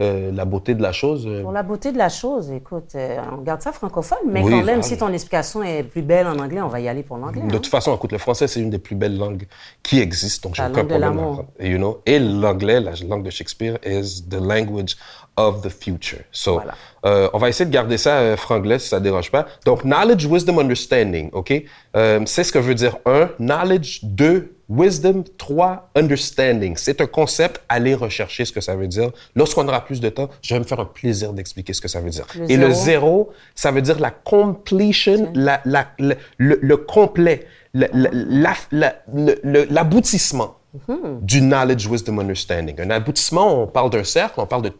euh, 0.00 0.32
la 0.32 0.44
beauté 0.44 0.74
de 0.74 0.82
la 0.82 0.90
chose? 0.92 1.24
euh? 1.26 1.42
Pour 1.42 1.52
la 1.52 1.62
beauté 1.62 1.92
de 1.92 1.98
la 1.98 2.08
chose, 2.08 2.50
écoute, 2.50 2.92
euh, 2.96 3.16
on 3.32 3.42
garde 3.42 3.62
ça 3.62 3.70
francophone, 3.72 4.18
mais 4.26 4.42
Oui, 4.42 4.50
quand 4.50 4.64
même, 4.64 4.82
ça- 4.82 4.88
si 4.88 4.98
ton 4.98 5.12
explication 5.12 5.62
est 5.62 5.84
plus 5.84 6.02
belle 6.02 6.26
en 6.26 6.36
anglais, 6.38 6.60
on 6.60 6.68
va 6.68 6.80
y 6.80 6.88
aller 6.88 7.02
pour 7.04 7.16
l'anglais. 7.16 7.42
De 7.42 7.46
hein. 7.46 7.50
toute 7.50 7.68
façon, 7.68 7.94
écoute, 7.94 8.10
le 8.10 8.18
français, 8.18 8.48
c'est 8.48 8.60
une 8.60 8.70
des 8.70 8.78
plus 8.78 8.96
belles 8.96 9.16
langues 9.16 9.46
qui 9.84 10.00
existent, 10.00 10.48
donc 10.48 10.56
j'ai 10.56 10.62
aucun 10.64 10.84
problème 10.84 11.18
à. 11.18 11.64
You 11.64 11.78
know? 11.78 12.00
Et 12.06 12.18
l'anglais, 12.18 12.80
la 12.80 12.92
langue 13.08 13.24
de 13.24 13.30
Shakespeare, 13.30 13.78
is 13.84 14.24
the 14.28 14.40
language 14.40 14.96
of 15.36 15.62
the 15.62 15.68
future. 15.70 16.22
So, 16.32 16.54
Voilà. 17.04 17.30
on 17.32 17.38
va 17.38 17.48
essayer 17.48 17.66
de 17.66 17.72
garder 17.74 17.98
ça 17.98 18.36
franglais 18.36 18.78
si 18.80 18.88
ça 18.88 18.98
dérange 19.00 19.30
pas. 19.30 19.46
Donc, 19.64 19.82
knowledge, 19.82 20.26
wisdom, 20.26 20.58
understanding, 20.58 21.30
OK? 21.32 21.52
C'est 22.26 22.44
ce 22.44 22.52
que 22.52 22.58
veut 22.58 22.74
dire 22.74 22.96
un, 23.06 23.28
knowledge, 23.38 24.00
deux, 24.04 24.56
wisdom, 24.68 25.24
trois, 25.38 25.90
understanding. 25.94 26.76
C'est 26.76 27.00
un 27.00 27.06
concept, 27.06 27.60
allez 27.68 27.94
rechercher 27.94 28.44
ce 28.44 28.52
que 28.52 28.60
ça 28.60 28.74
veut 28.76 28.86
dire. 28.88 29.10
Lorsqu'on 29.34 29.66
aura 29.68 29.84
plus 29.84 30.00
de 30.00 30.08
temps, 30.08 30.28
je 30.42 30.54
vais 30.54 30.60
me 30.60 30.64
faire 30.64 30.80
un 30.80 30.84
plaisir 30.86 31.32
d'expliquer 31.32 31.72
ce 31.72 31.80
que 31.80 31.88
ça 31.88 32.00
veut 32.00 32.10
dire. 32.10 32.26
Le 32.38 32.50
Et 32.50 32.56
le 32.56 32.70
zéro. 32.72 33.32
ça 33.54 33.70
veut 33.70 33.82
dire 33.82 33.98
la 34.00 34.10
completion, 34.10 35.30
la, 35.34 35.60
la, 35.64 35.88
le, 35.98 36.14
le- 36.38 36.58
le 36.62 36.76
complet, 36.76 37.46
le- 37.72 37.88
le- 37.92 38.10
la- 38.12 38.54
la- 38.72 38.94
le- 39.12 39.38
le- 39.42 39.64
l'aboutissement 39.70 40.56
du 41.20 41.40
knowledge, 41.40 41.86
wisdom, 41.86 42.18
understanding. 42.18 42.80
Un 42.80 42.90
aboutissement, 42.90 43.62
on 43.62 43.66
parle 43.66 43.90
d'un 43.90 44.02
cercle, 44.04 44.40
on 44.40 44.46
parle 44.46 44.62
de 44.62 44.72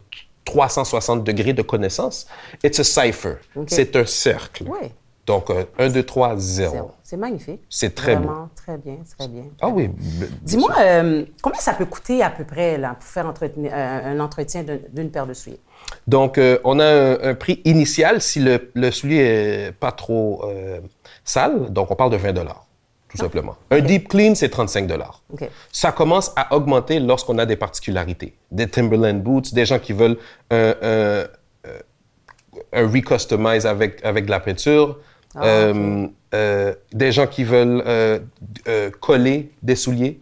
360 0.43 1.23
degrés 1.23 1.53
de 1.53 1.61
connaissance. 1.61 2.27
It's 2.63 2.79
a 2.79 2.83
cipher. 2.83 3.35
C'est 3.67 3.95
un 3.95 4.05
cercle. 4.05 4.63
Oui. 4.67 4.89
Donc, 5.25 5.49
euh, 5.49 5.63
1, 5.79 5.89
2, 5.89 6.03
3, 6.03 6.35
0. 6.37 6.71
Zéro. 6.71 6.91
C'est 7.03 7.17
magnifique. 7.17 7.61
C'est 7.69 7.95
très 7.95 8.15
beau. 8.15 8.27
Vraiment, 8.27 8.49
très 8.55 8.77
bien, 8.77 8.97
très 9.17 9.27
bien. 9.27 9.43
Ah 9.59 9.69
oui. 9.69 9.89
Dis-moi, 10.43 10.71
euh, 10.79 11.25
combien 11.41 11.59
ça 11.59 11.73
peut 11.73 11.85
coûter 11.85 12.21
à 12.21 12.29
peu 12.29 12.43
près 12.43 12.77
là, 12.77 12.93
pour 12.99 13.03
faire 13.09 13.25
entretenir- 13.25 13.71
euh, 13.73 14.11
un 14.13 14.19
entretien 14.19 14.61
d'un- 14.63 14.77
d'une 14.93 15.09
paire 15.09 15.25
de 15.25 15.33
souliers? 15.33 15.59
Donc, 16.07 16.37
euh, 16.37 16.59
on 16.63 16.79
a 16.79 16.85
un, 16.85 17.29
un 17.31 17.33
prix 17.35 17.61
initial 17.65 18.21
si 18.21 18.39
le, 18.39 18.71
le 18.75 18.91
soulier 18.91 19.17
est 19.17 19.71
pas 19.71 19.91
trop 19.91 20.43
sale. 21.23 21.71
Donc, 21.71 21.89
on 21.89 21.95
parle 21.95 22.11
de 22.11 22.17
20 22.17 22.33
dollars, 22.33 22.65
tout 23.09 23.17
simplement. 23.17 23.55
Un 23.71 23.79
deep 23.81 24.07
clean, 24.09 24.35
c'est 24.35 24.49
35 24.49 24.85
dollars. 24.85 25.23
OK. 25.33 25.49
Ça 25.71 25.91
commence 25.91 26.31
à 26.35 26.53
augmenter 26.55 26.99
lorsqu'on 26.99 27.37
a 27.39 27.47
des 27.47 27.55
particularités. 27.55 28.35
Des 28.51 28.67
Timberland 28.67 29.21
boots, 29.23 29.53
des 29.55 29.65
gens 29.65 29.79
qui 29.79 29.93
veulent 29.93 30.17
un, 30.51 30.73
un, 30.81 31.23
un 32.73 32.87
recustomize 32.87 33.65
avec, 33.65 34.03
avec 34.05 34.25
de 34.25 34.31
la 34.31 34.39
peinture. 34.39 34.99
Ah, 35.35 35.45
Euh, 35.45 36.07
euh, 36.33 36.73
des 36.91 37.11
gens 37.11 37.27
qui 37.27 37.43
veulent 37.43 37.83
euh, 37.85 38.19
euh, 38.67 38.89
coller 38.99 39.51
des 39.63 39.75
souliers. 39.75 40.19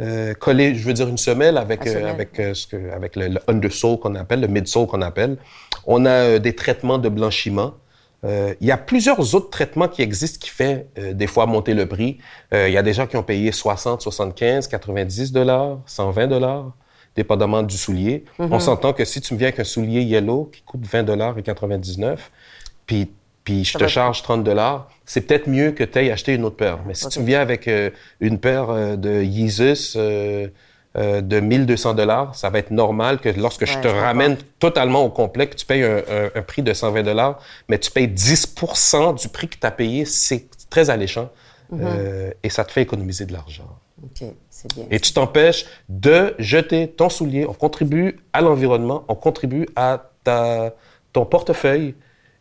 Euh, 0.00 0.34
coller, 0.34 0.74
je 0.74 0.86
veux 0.86 0.92
dire, 0.92 1.08
une 1.08 1.16
semelle 1.18 1.56
avec, 1.56 1.86
euh, 1.86 2.10
avec, 2.10 2.38
euh, 2.38 2.52
ce 2.54 2.66
que, 2.66 2.90
avec 2.92 3.16
le, 3.16 3.28
le 3.28 3.40
undersole 3.48 3.98
qu'on 3.98 4.14
appelle, 4.14 4.40
le 4.42 4.48
midsole 4.48 4.86
qu'on 4.86 5.00
appelle. 5.02 5.38
On 5.86 6.04
a 6.04 6.38
des 6.38 6.54
traitements 6.54 6.98
de 6.98 7.08
blanchiment. 7.08 7.74
Euh, 8.24 8.54
il 8.60 8.66
y 8.66 8.70
a 8.70 8.76
plusieurs 8.76 9.34
autres 9.34 9.50
traitements 9.50 9.88
qui 9.88 10.02
existent 10.02 10.38
qui 10.40 10.50
font 10.50 10.84
euh, 10.98 11.12
des 11.12 11.26
fois 11.26 11.46
monter 11.46 11.74
le 11.74 11.86
prix. 11.86 12.18
Euh, 12.52 12.68
il 12.68 12.74
y 12.74 12.78
a 12.78 12.82
des 12.82 12.92
gens 12.92 13.06
qui 13.06 13.16
ont 13.16 13.22
payé 13.22 13.52
60, 13.52 14.00
75, 14.02 14.68
90 14.68 15.32
dollars, 15.32 15.78
120 15.86 16.26
dollars, 16.26 16.72
dépendamment 17.14 17.62
du 17.62 17.76
soulier. 17.76 18.24
Mm-hmm. 18.38 18.48
On 18.50 18.60
s'entend 18.60 18.92
que 18.92 19.04
si 19.04 19.20
tu 19.20 19.34
me 19.34 19.38
viens 19.38 19.48
avec 19.48 19.60
un 19.60 19.64
soulier 19.64 20.02
yellow 20.02 20.50
qui 20.52 20.62
coûte 20.62 20.84
20 20.86 21.04
dollars 21.04 21.38
et 21.38 21.42
99, 21.42 22.30
puis 22.86 23.10
puis 23.46 23.64
je 23.64 23.72
te 23.78 23.84
charge 23.88 24.22
30 24.22 24.44
dollars, 24.44 24.88
c'est 25.06 25.22
peut-être 25.22 25.46
mieux 25.46 25.70
que 25.70 25.84
tu 25.84 25.98
ailles 25.98 26.10
acheter 26.10 26.34
une 26.34 26.44
autre 26.44 26.56
paire. 26.56 26.80
Mais 26.86 26.92
si 26.94 27.08
tu 27.08 27.20
me 27.20 27.26
viens 27.26 27.40
avec 27.40 27.66
euh, 27.68 27.90
une 28.20 28.38
paire 28.38 28.68
euh, 28.70 28.96
de 28.96 29.22
Yeezus 29.22 29.94
euh, 29.96 30.48
euh, 30.98 31.20
de 31.20 31.40
1200 31.40 31.94
dollars, 31.94 32.34
ça 32.34 32.50
va 32.50 32.58
être 32.58 32.70
normal 32.72 33.18
que 33.20 33.28
lorsque 33.28 33.64
je 33.64 33.78
te 33.78 33.88
je 33.88 33.94
ramène 33.94 34.36
totalement 34.58 35.04
au 35.04 35.10
complet, 35.10 35.46
que 35.46 35.54
tu 35.54 35.64
payes 35.64 35.84
un, 35.84 35.98
un- 35.98 36.30
un 36.34 36.42
prix 36.42 36.62
de 36.62 36.72
120 36.74 37.02
dollars, 37.04 37.38
mais 37.68 37.78
tu 37.78 37.90
payes 37.90 38.08
10% 38.08 39.20
du 39.20 39.28
prix 39.28 39.48
que 39.48 39.56
tu 39.58 39.66
as 39.66 39.70
payé, 39.70 40.04
c'est 40.04 40.46
très 40.68 40.90
alléchant 40.90 41.30
euh, 41.72 42.30
et 42.42 42.50
ça 42.50 42.64
te 42.64 42.72
fait 42.72 42.82
économiser 42.82 43.26
de 43.26 43.32
l'argent. 43.32 43.68
OK, 44.02 44.28
c'est 44.50 44.74
bien. 44.74 44.84
Et 44.90 44.98
tu 45.00 45.12
t'empêches 45.12 45.64
de 45.88 46.34
jeter 46.38 46.88
ton 46.88 47.08
soulier. 47.08 47.46
On 47.46 47.54
contribue 47.54 48.18
à 48.32 48.40
l'environnement, 48.40 49.04
on 49.08 49.14
contribue 49.14 49.66
à 49.76 50.10
ta, 50.24 50.74
ton 51.12 51.24
portefeuille 51.24 51.94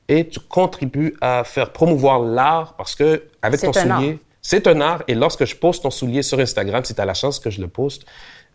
et 0.07 0.27
tu 0.27 0.39
contribues 0.39 1.15
à 1.21 1.43
faire 1.43 1.71
promouvoir 1.71 2.19
l'art 2.19 2.75
parce 2.77 2.95
que 2.95 3.23
avec 3.41 3.59
ton 3.61 3.71
soulier, 3.97 4.19
c'est 4.41 4.67
un 4.67 4.79
art. 4.81 5.03
Et 5.07 5.15
lorsque 5.15 5.45
je 5.45 5.55
poste 5.55 5.83
ton 5.83 5.89
soulier 5.91 6.21
sur 6.21 6.39
Instagram, 6.39 6.83
si 6.85 6.93
tu 6.93 7.01
as 7.01 7.05
la 7.05 7.13
chance 7.15 7.39
que 7.39 7.49
je 7.49 7.59
le 7.61 7.67
poste, 7.67 8.05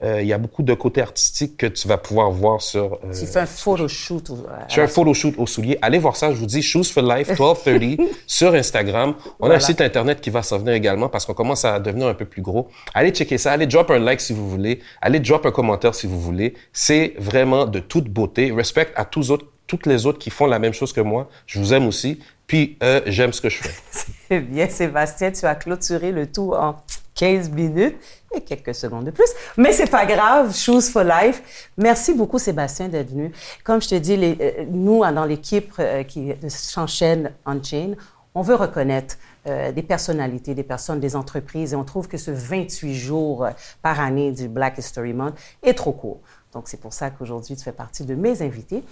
euh, 0.02 0.22
il 0.22 0.28
y 0.28 0.32
a 0.32 0.38
beaucoup 0.38 0.62
de 0.62 0.72
côté 0.72 1.02
artistique 1.02 1.58
que 1.58 1.66
tu 1.66 1.86
vas 1.86 1.98
pouvoir 1.98 2.30
voir 2.30 2.62
sur. 2.62 2.94
euh, 3.04 3.12
Tu 3.12 3.26
fais 3.26 3.40
un 3.40 3.44
photoshoot. 3.46 4.30
je 4.68 4.74
fais 4.76 4.80
un 4.82 4.86
photoshoot 4.86 5.34
au 5.36 5.46
soulier. 5.46 5.76
Allez 5.82 5.98
voir 5.98 6.16
ça. 6.16 6.32
Je 6.32 6.38
vous 6.38 6.46
dis 6.46 6.62
Shoes 6.62 6.84
for 6.84 7.02
Life 7.02 7.28
1230 7.28 8.00
sur 8.26 8.54
Instagram. 8.54 9.14
On 9.40 9.50
a 9.50 9.56
un 9.56 9.60
site 9.60 9.82
internet 9.82 10.22
qui 10.22 10.30
va 10.30 10.42
s'en 10.42 10.56
venir 10.58 10.72
également 10.72 11.10
parce 11.10 11.26
qu'on 11.26 11.34
commence 11.34 11.66
à 11.66 11.78
devenir 11.80 12.06
un 12.06 12.14
peu 12.14 12.24
plus 12.24 12.40
gros. 12.40 12.68
Allez 12.94 13.10
checker 13.10 13.36
ça. 13.36 13.52
Allez 13.52 13.66
drop 13.66 13.90
un 13.90 13.98
like 13.98 14.22
si 14.22 14.32
vous 14.32 14.48
voulez. 14.48 14.80
Allez 15.02 15.20
drop 15.20 15.44
un 15.44 15.50
commentaire 15.50 15.94
si 15.94 16.06
vous 16.06 16.18
voulez. 16.20 16.54
C'est 16.72 17.12
vraiment 17.18 17.66
de 17.66 17.80
toute 17.80 18.08
beauté. 18.08 18.52
Respect 18.52 18.88
à 18.96 19.04
tous 19.04 19.30
autres, 19.30 19.44
toutes 19.70 19.86
les 19.86 20.04
autres 20.04 20.18
qui 20.18 20.30
font 20.30 20.46
la 20.46 20.58
même 20.58 20.72
chose 20.72 20.92
que 20.92 21.00
moi. 21.00 21.30
Je 21.46 21.60
vous 21.60 21.72
aime 21.72 21.86
aussi. 21.86 22.18
Puis 22.48 22.76
euh, 22.82 23.00
j'aime 23.06 23.32
ce 23.32 23.40
que 23.40 23.48
je 23.48 23.58
fais. 23.62 23.70
Eh 24.32 24.40
bien, 24.40 24.68
Sébastien, 24.68 25.32
tu 25.32 25.44
as 25.44 25.56
clôturé 25.56 26.12
le 26.12 26.30
tout 26.30 26.52
en 26.52 26.76
15 27.16 27.50
minutes 27.50 27.96
et 28.34 28.40
quelques 28.40 28.74
secondes 28.76 29.04
de 29.04 29.10
plus. 29.10 29.28
Mais 29.56 29.72
c'est 29.72 29.90
pas 29.90 30.06
grave, 30.06 30.54
Shoes 30.54 30.82
for 30.82 31.02
Life. 31.02 31.68
Merci 31.76 32.14
beaucoup, 32.14 32.38
Sébastien, 32.38 32.88
d'être 32.88 33.10
venu. 33.10 33.32
Comme 33.64 33.82
je 33.82 33.88
te 33.88 33.94
dis, 33.96 34.16
euh, 34.20 34.64
nous, 34.70 35.00
dans 35.00 35.24
l'équipe 35.24 35.72
euh, 35.80 36.04
qui 36.04 36.32
s'enchaîne 36.48 37.32
on-chain, 37.44 37.94
on 38.34 38.42
veut 38.42 38.54
reconnaître 38.56 39.16
des 39.46 39.82
personnalités, 39.82 40.54
des 40.54 40.62
personnes, 40.62 41.00
des 41.00 41.16
entreprises, 41.16 41.72
et 41.72 41.76
on 41.76 41.82
trouve 41.82 42.06
que 42.08 42.18
ce 42.18 42.30
28 42.30 42.94
jours 42.94 43.48
par 43.82 43.98
année 43.98 44.32
du 44.32 44.48
Black 44.48 44.76
History 44.76 45.14
Month 45.14 45.34
est 45.62 45.72
trop 45.72 45.92
court. 45.92 46.20
Donc, 46.52 46.64
c'est 46.66 46.80
pour 46.80 46.92
ça 46.92 47.10
qu'aujourd'hui, 47.10 47.56
tu 47.56 47.62
fais 47.62 47.72
partie 47.72 48.04
de 48.04 48.14
mes 48.14 48.42
invités. 48.42 48.82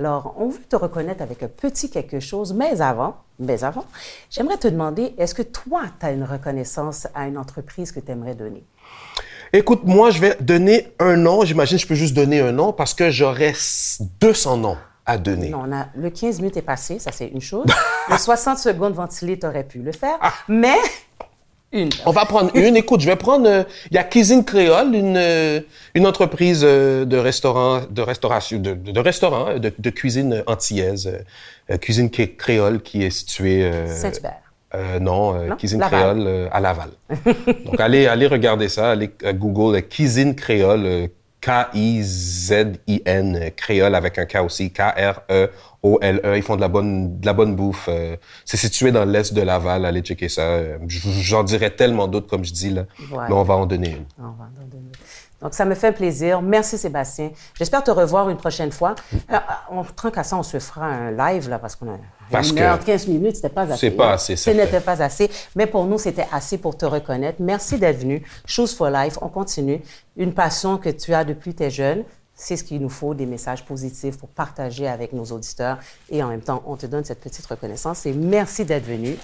Alors, 0.00 0.34
on 0.38 0.48
veut 0.48 0.58
te 0.68 0.74
reconnaître 0.76 1.22
avec 1.22 1.42
un 1.42 1.48
petit 1.48 1.88
quelque 1.88 2.18
chose, 2.20 2.52
mais 2.52 2.80
avant, 2.80 3.16
mais 3.38 3.62
avant, 3.62 3.84
j'aimerais 4.30 4.56
te 4.56 4.66
demander, 4.68 5.14
est-ce 5.16 5.34
que 5.34 5.42
toi, 5.42 5.82
tu 6.00 6.06
as 6.06 6.10
une 6.12 6.24
reconnaissance 6.24 7.06
à 7.14 7.26
une 7.28 7.38
entreprise 7.38 7.92
que 7.92 8.00
tu 8.00 8.10
aimerais 8.10 8.34
donner? 8.34 8.64
Écoute, 9.52 9.82
moi, 9.84 10.10
je 10.10 10.20
vais 10.20 10.36
donner 10.40 10.92
un 10.98 11.16
nom. 11.16 11.44
J'imagine 11.44 11.76
que 11.78 11.82
je 11.82 11.86
peux 11.88 11.94
juste 11.94 12.14
donner 12.14 12.40
un 12.40 12.50
nom 12.52 12.72
parce 12.72 12.92
que 12.94 13.10
j'aurais 13.10 13.54
200 14.20 14.56
noms 14.56 14.76
à 15.04 15.18
donner. 15.18 15.50
Non, 15.50 15.62
on 15.68 15.72
a, 15.72 15.86
le 15.94 16.10
15 16.10 16.40
minutes 16.40 16.56
est 16.56 16.62
passé, 16.62 16.98
ça 16.98 17.12
c'est 17.12 17.28
une 17.28 17.40
chose. 17.40 17.64
le 18.10 18.18
60 18.18 18.58
secondes 18.58 18.94
ventilées, 18.94 19.38
tu 19.38 19.46
aurais 19.46 19.62
pu 19.62 19.78
le 19.78 19.92
faire, 19.92 20.18
Ah. 20.20 20.32
mais 20.48 20.74
une. 21.72 21.88
On 22.06 22.10
va 22.10 22.24
prendre 22.24 22.50
une. 22.56 22.76
Écoute, 22.76 23.00
je 23.00 23.06
vais 23.06 23.16
prendre. 23.16 23.48
euh, 23.48 23.64
Il 23.90 23.94
y 23.94 23.98
a 23.98 24.04
Cuisine 24.04 24.44
Créole, 24.44 24.94
une, 24.94 25.16
euh, 25.16 25.60
une 25.94 26.06
entreprise 26.06 26.62
euh, 26.64 27.04
de 27.04 27.16
restaurant, 27.16 27.82
de 27.90 28.02
restauration, 28.02 28.58
de, 28.58 28.74
de, 28.74 28.92
de 28.92 29.00
restaurant, 29.00 29.48
euh, 29.48 29.58
de, 29.58 29.72
de 29.76 29.90
cuisine 29.90 30.42
antillaise, 30.46 31.10
euh, 31.70 31.76
cuisine 31.76 32.08
cré- 32.10 32.34
créole 32.36 32.80
qui 32.82 33.04
est 33.04 33.10
située. 33.10 33.64
euh, 33.64 33.86
Saint-Hubert. 33.94 34.40
euh, 34.74 34.98
non, 35.00 35.34
euh, 35.34 35.48
Non? 35.48 35.56
cuisine 35.56 35.80
Laval. 35.80 36.00
créole 36.00 36.26
euh, 36.26 36.48
à 36.52 36.60
Laval. 36.60 36.90
Donc 37.64 37.80
allez, 37.80 38.06
allez 38.06 38.26
regarder 38.26 38.68
ça, 38.68 38.90
allez 38.92 39.10
euh, 39.24 39.32
Google 39.32 39.76
euh, 39.76 39.80
cuisine 39.80 40.34
créole, 40.34 40.84
euh, 40.86 41.06
K-I-Z-I-N 42.16 43.50
créole 43.56 43.94
avec 43.94 44.18
un 44.18 44.26
K 44.26 44.36
aussi, 44.44 44.70
K-R-E-O-L-E. 44.72 46.36
Ils 46.36 46.42
font 46.42 46.56
de 46.56 46.60
la 46.60 46.68
bonne, 46.68 47.20
de 47.20 47.26
la 47.26 47.32
bonne 47.32 47.54
bouffe. 47.54 47.88
euh, 47.88 48.16
c'est 48.44 48.56
situé 48.56 48.90
dans 48.92 49.04
l'est 49.04 49.32
de 49.32 49.42
Laval. 49.42 49.84
Allez 49.86 50.00
checker 50.00 50.28
ça. 50.28 50.42
Euh, 50.42 50.78
J'en 50.88 51.44
dirais 51.44 51.70
tellement 51.70 52.08
d'autres 52.08 52.26
comme 52.28 52.44
je 52.44 52.52
dis 52.52 52.70
là, 52.70 52.84
Voilà. 53.08 53.28
mais 53.28 53.34
on 53.34 53.42
va 53.42 53.54
en 53.54 53.66
donner 53.66 53.90
une. 53.90 54.04
On 54.18 54.22
va 54.22 54.44
en 54.44 54.66
donner. 54.68 54.90
Donc, 55.42 55.52
ça 55.52 55.64
me 55.64 55.74
fait 55.74 55.92
plaisir. 55.92 56.40
Merci, 56.40 56.78
Sébastien. 56.78 57.30
J'espère 57.54 57.84
te 57.84 57.90
revoir 57.90 58.30
une 58.30 58.38
prochaine 58.38 58.72
fois. 58.72 58.94
Euh, 59.30 59.36
on, 59.70 59.84
tant 59.84 60.10
qu'à 60.10 60.24
ça, 60.24 60.36
on 60.36 60.42
se 60.42 60.58
fera 60.58 60.86
un 60.86 61.10
live, 61.10 61.48
là, 61.48 61.58
parce 61.58 61.76
qu'on 61.76 61.92
a 61.92 61.98
Parce 62.30 62.50
une 62.50 62.58
heure, 62.58 62.82
15 62.82 63.06
minutes, 63.08 63.36
c'était 63.36 63.50
pas 63.50 63.62
assez. 63.62 63.76
c'est 63.76 63.90
pas 63.90 64.12
assez, 64.12 64.36
Ce 64.36 64.50
n'était 64.50 64.80
pas 64.80 65.02
assez. 65.02 65.30
Mais 65.54 65.66
pour 65.66 65.84
nous, 65.84 65.98
c'était 65.98 66.26
assez 66.32 66.56
pour 66.56 66.76
te 66.76 66.86
reconnaître. 66.86 67.38
Merci 67.40 67.78
d'être 67.78 67.98
venu. 67.98 68.22
Shoes 68.46 68.68
for 68.68 68.88
Life, 68.88 69.18
on 69.20 69.28
continue. 69.28 69.82
Une 70.16 70.32
passion 70.32 70.78
que 70.78 70.88
tu 70.88 71.12
as 71.12 71.24
depuis 71.24 71.54
tes 71.54 71.70
jeunes. 71.70 72.04
C'est 72.34 72.56
ce 72.56 72.64
qu'il 72.64 72.80
nous 72.80 72.90
faut, 72.90 73.14
des 73.14 73.24
messages 73.24 73.64
positifs 73.64 74.18
pour 74.18 74.28
partager 74.28 74.86
avec 74.86 75.12
nos 75.12 75.24
auditeurs. 75.24 75.78
Et 76.10 76.22
en 76.22 76.28
même 76.28 76.42
temps, 76.42 76.62
on 76.66 76.76
te 76.76 76.86
donne 76.86 77.04
cette 77.04 77.20
petite 77.20 77.46
reconnaissance. 77.46 78.04
Et 78.06 78.12
merci 78.12 78.64
d'être 78.64 78.84
venu. 78.84 79.16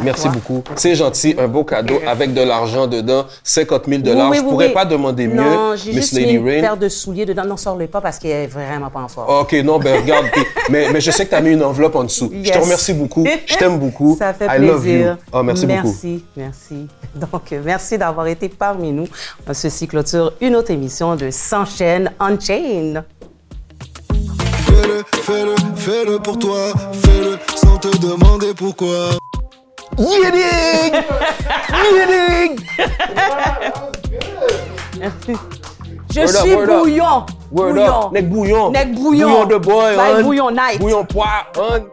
Merci 0.00 0.28
Ouais. 0.28 0.34
beaucoup. 0.34 0.62
C'est 0.76 0.94
gentil. 0.94 1.34
Un 1.38 1.48
beau 1.48 1.64
cadeau 1.64 2.00
avec 2.06 2.32
de 2.34 2.40
l'argent 2.42 2.86
dedans. 2.86 3.24
50 3.42 3.84
000 3.86 4.02
dollars. 4.02 4.30
Oui, 4.30 4.36
Je 4.38 4.42
oui, 4.42 4.48
pourrais 4.50 4.66
oui. 4.68 4.72
pas 4.74 4.84
demander 4.84 5.26
mieux, 5.26 5.34
Non, 5.42 5.74
j'ai 5.76 5.90
Miss 5.92 6.00
juste 6.00 6.12
mis 6.14 6.20
Lady 6.24 6.34
une 6.34 6.44
paire 6.60 6.76
de 6.76 6.88
souliers 6.88 7.26
dedans. 7.26 7.44
Non, 7.44 7.56
sors-le 7.56 7.86
pas 7.86 8.00
parce 8.00 8.18
qu'il 8.18 8.30
est 8.30 8.46
vraiment 8.46 8.90
pas 8.90 9.00
en 9.00 9.08
forme. 9.08 9.40
OK, 9.40 9.52
non, 9.64 9.78
ben 9.78 10.00
regarde. 10.00 10.26
puis- 10.32 10.44
mais, 10.70 10.88
mais 10.92 11.00
je 11.00 11.10
sais 11.10 11.24
que 11.24 11.30
tu 11.30 11.34
as 11.36 11.40
mis 11.40 11.50
une 11.50 11.62
enveloppe 11.62 11.96
en 11.96 12.04
dessous. 12.04 12.30
Je 12.42 12.50
te 12.50 12.58
remercie 12.58 12.92
beaucoup. 12.94 13.26
Je 13.46 13.56
t'aime 13.56 13.78
beaucoup. 13.78 14.16
Ça 14.18 14.32
fait 14.34 14.46
I 14.46 14.58
plaisir. 14.58 14.72
love 14.74 14.86
you. 14.88 15.06
Oh, 15.32 15.42
merci, 15.42 15.66
beaucoup. 15.66 15.88
Merci, 15.88 16.24
merci. 16.36 16.86
Donc, 17.14 17.52
merci 17.64 17.98
d'avoir 17.98 18.26
été 18.28 18.48
parmi 18.48 18.92
nous. 18.92 19.08
Ceci 19.52 19.88
clôture 19.88 20.32
une 20.40 20.54
autre 20.56 20.70
émission 20.70 21.16
de 21.16 21.30
S'enchaîne 21.30 22.12
Unchained. 22.20 23.02
Fais-le, 24.66 25.02
fais-le, 25.22 25.54
fais-le 25.76 26.18
pour 26.20 26.38
toi. 26.38 26.72
Fais-le 26.92 27.38
sans 27.56 27.78
te 27.78 27.88
demander 27.98 28.54
pourquoi. 28.56 29.10
Yiding! 29.96 30.92
Yiding! 31.68 32.58
Je 36.10 36.20
Word 36.24 36.36
up, 36.36 36.42
suis 36.42 36.54
word 36.56 36.70
up. 36.70 36.82
bouillon. 36.82 37.26
Word 37.50 37.74
bouillon. 37.74 37.92
up. 38.06 38.12
Neck 38.12 38.28
bouillon. 38.30 38.70
Neck 38.72 38.94
bouillon. 38.94 39.28
Bouillon 39.28 39.46
de 39.46 39.58
boy, 39.58 39.96
Like 39.96 40.14
hon. 40.16 40.22
bouillon 40.24 40.50
night. 40.50 40.78
Bouillon 40.80 41.04
pois, 41.04 41.46
hon. 41.56 41.86